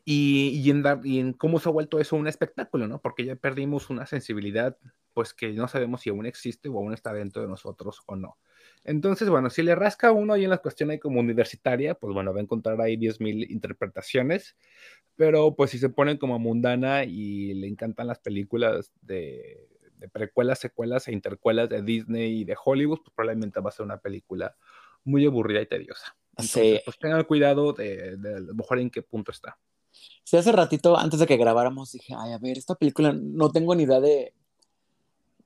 [0.05, 3.01] y, y, en dar, y en cómo se ha vuelto eso un espectáculo, ¿no?
[3.01, 4.77] Porque ya perdimos una sensibilidad,
[5.13, 8.37] pues que no sabemos si aún existe o aún está dentro de nosotros o no.
[8.83, 12.33] Entonces, bueno, si le rasca uno ahí en la cuestión ahí como universitaria, pues bueno,
[12.33, 14.55] va a encontrar ahí 10.000 interpretaciones,
[15.15, 19.66] pero pues si se ponen como mundana y le encantan las películas de,
[19.97, 23.85] de precuelas, secuelas e intercuelas de Disney y de Hollywood, pues probablemente va a ser
[23.85, 24.55] una película
[25.03, 26.15] muy aburrida y tediosa.
[26.31, 26.81] Entonces, Sí.
[26.85, 29.57] pues tengan cuidado de, de, a lo mejor en qué punto está.
[30.23, 33.73] Sí, hace ratito, antes de que grabáramos, dije, ay, a ver, esta película no tengo
[33.73, 34.33] ni idea de,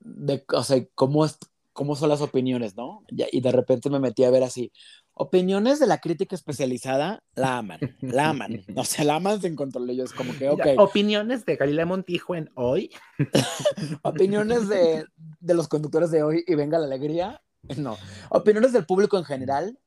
[0.00, 1.38] de o sea, cómo, es,
[1.72, 3.04] cómo son las opiniones, ¿no?
[3.08, 4.70] Y de repente me metí a ver así,
[5.14, 9.90] opiniones de la crítica especializada, la aman, la aman, o sea, la aman sin control,
[9.90, 12.90] ellos como que, ok, opiniones de Galilea Montijo en hoy.
[14.02, 15.06] opiniones de,
[15.40, 17.42] de los conductores de hoy y venga la alegría,
[17.76, 17.96] no,
[18.30, 19.78] opiniones del público en general,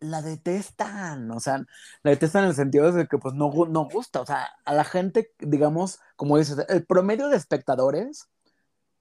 [0.00, 1.64] la detestan, o sea,
[2.02, 4.84] la detestan en el sentido de que pues no, no gusta, o sea, a la
[4.84, 8.28] gente, digamos, como dices, el promedio de espectadores,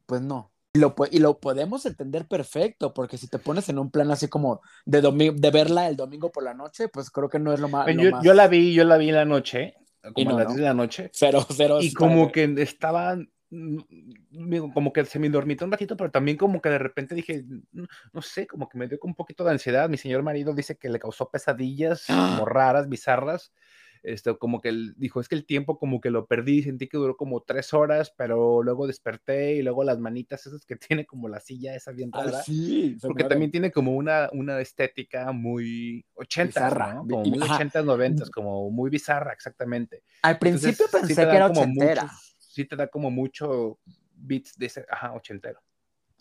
[0.05, 0.52] pues no.
[0.75, 4.27] Y lo, y lo podemos entender perfecto, porque si te pones en un plan así
[4.27, 7.69] como de, de verla el domingo por la noche, pues creo que no es lo
[7.69, 7.85] más...
[7.93, 9.75] Lo yo, más- yo la vi, yo la vi en la noche,
[10.15, 10.53] Y como no, a las ¿no?
[10.55, 11.77] 10 de la noche, Cero, cero.
[11.79, 13.15] y como que estaba,
[13.51, 17.45] mm, como que se me dormitó un ratito, pero también como que de repente dije,
[17.71, 19.87] no, no sé, como que me dio un poquito de ansiedad.
[19.89, 23.53] Mi señor marido dice que le causó pesadillas como raras, bizarras.
[24.03, 26.97] Esto, como que él dijo, es que el tiempo como que lo perdí, sentí que
[26.97, 31.29] duró como tres horas, pero luego desperté y luego las manitas esas que tiene como
[31.29, 32.43] la silla esa bien Ay, rara.
[32.43, 36.93] sí, Porque también tiene como una, una estética muy 80, Bizarra.
[36.95, 37.07] ¿no?
[37.07, 37.55] Como muy ajá.
[37.55, 40.03] 80, 90, como muy bizarra, exactamente.
[40.21, 42.03] Al principio Entonces, pensé que era ochentera.
[42.03, 43.79] muchos- sí te da como mucho
[44.15, 45.59] beats de ese, ajá, ochentero.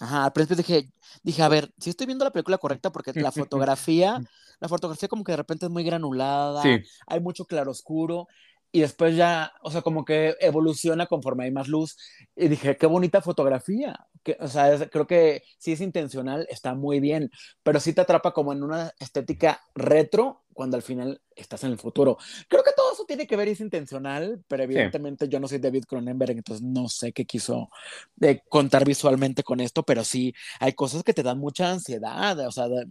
[0.02, 0.90] Ajá, al principio dije,
[1.22, 4.20] dije, a ver, si estoy viendo la película correcta, porque la fotografía,
[4.60, 8.26] la fotografía como que de repente es muy granulada, hay mucho claroscuro,
[8.72, 11.96] y después ya, o sea, como que evoluciona conforme hay más luz,
[12.34, 13.94] y dije, qué bonita fotografía,
[14.24, 17.30] que, o sea, es- creo que si es intencional, está muy bien,
[17.62, 21.78] pero sí te atrapa como en una estética retro, cuando al final estás en el
[21.78, 22.18] futuro.
[22.48, 25.58] Creo que todo eso tiene que ver y es intencional, pero evidentemente yo no soy
[25.58, 27.70] David Cronenberg, entonces no sé qué quiso
[28.16, 32.52] de contar visualmente con esto, pero sí hay cosas que te dan mucha ansiedad, o
[32.52, 32.86] sea, de,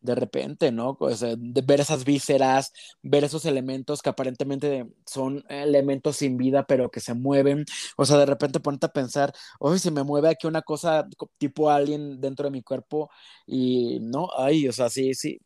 [0.00, 0.96] de repente, ¿no?
[1.16, 6.90] Sea, de ver esas vísceras, ver esos elementos que aparentemente son elementos sin vida, pero
[6.90, 7.64] que se mueven,
[7.96, 11.30] o sea, de repente ponerte a pensar, oye, se me mueve aquí una cosa co-
[11.38, 13.10] tipo alien dentro de mi cuerpo
[13.46, 15.40] y no, ay, o sea, sí, sí,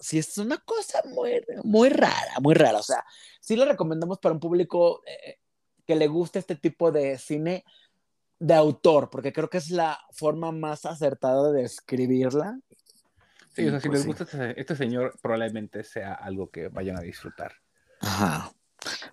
[0.00, 3.04] sí es una cosa muy, muy rara, muy rara, o sea,
[3.40, 5.38] sí lo recomendamos para un público eh,
[5.86, 7.64] que le guste este tipo de cine
[8.38, 12.58] de autor, porque creo que es la forma más acertada de escribirla.
[13.54, 16.96] Sí, o sea, si pues les gusta este, este señor, probablemente sea algo que vayan
[16.96, 17.52] a disfrutar.
[18.00, 18.52] Ajá.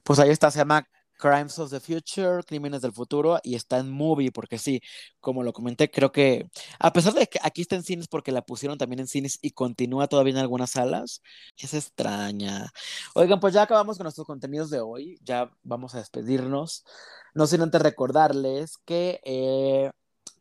[0.03, 0.87] Pues ahí está, se llama
[1.17, 4.81] Crimes of the Future, Crímenes del Futuro, y está en Movie, porque sí,
[5.19, 6.49] como lo comenté, creo que,
[6.79, 9.51] a pesar de que aquí está en cines porque la pusieron también en cines y
[9.51, 11.21] continúa todavía en algunas salas,
[11.57, 12.71] es extraña.
[13.15, 16.85] Oigan, pues ya acabamos con nuestros contenidos de hoy, ya vamos a despedirnos.
[17.33, 19.91] No sin antes recordarles que eh,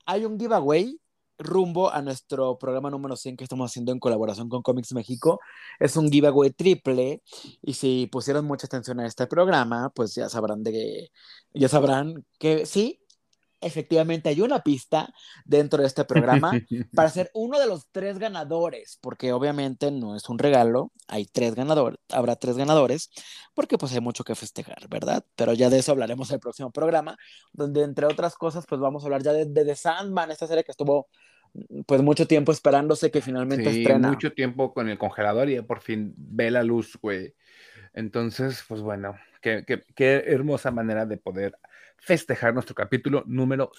[0.07, 1.01] hay un giveaway
[1.39, 5.41] rumbo a nuestro programa número 100 que estamos haciendo en colaboración con Comics México.
[5.79, 7.23] Es un giveaway triple
[7.63, 11.11] y si pusieron mucha atención a este programa, pues ya sabrán de
[11.55, 13.01] ya sabrán que sí,
[13.67, 15.13] efectivamente hay una pista
[15.45, 16.63] dentro de este programa
[16.95, 21.55] para ser uno de los tres ganadores, porque obviamente no es un regalo, hay tres
[21.55, 23.11] ganadores, habrá tres ganadores,
[23.55, 25.25] porque pues hay mucho que festejar, ¿verdad?
[25.37, 27.17] Pero ya de eso hablaremos en el próximo programa,
[27.53, 30.65] donde entre otras cosas pues vamos a hablar ya de, de The Sandman, esta serie
[30.65, 31.09] que estuvo
[31.87, 34.09] pues mucho tiempo esperándose que finalmente Sí, estrena.
[34.09, 37.35] mucho tiempo con el congelador y ya por fin ve la luz, güey.
[37.95, 41.59] Entonces, pues bueno, qué, qué- qué hermosa manera de poder
[41.99, 43.71] festejar nuestro capítulo número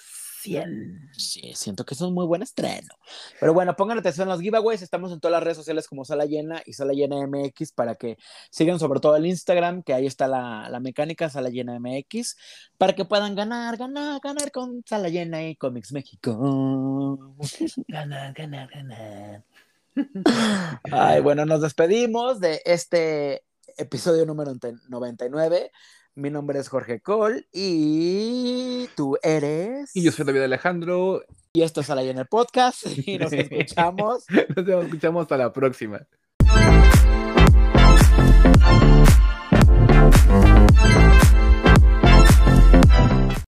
[0.41, 1.09] 100.
[1.13, 2.93] Sí, siento que es un muy buen estreno.
[3.39, 4.81] Pero bueno, pongan atención a los giveaways.
[4.81, 8.17] Estamos en todas las redes sociales como Sala Llena y Sala Llena MX para que
[8.51, 12.37] sigan sobre todo el Instagram, que ahí está la, la mecánica Sala Llena MX,
[12.77, 17.35] para que puedan ganar, ganar, ganar con Sala Llena y Comics México.
[17.87, 19.43] Ganar, ganar, ganar.
[20.91, 23.43] Ay, bueno, nos despedimos de este
[23.77, 24.53] episodio número
[24.89, 25.71] 99.
[26.17, 29.95] Mi nombre es Jorge Cole y tú eres.
[29.95, 31.21] Y yo soy David Alejandro.
[31.53, 34.25] Y esto es Sala Llena el podcast y nos escuchamos.
[34.55, 36.07] Nos escuchamos hasta la próxima.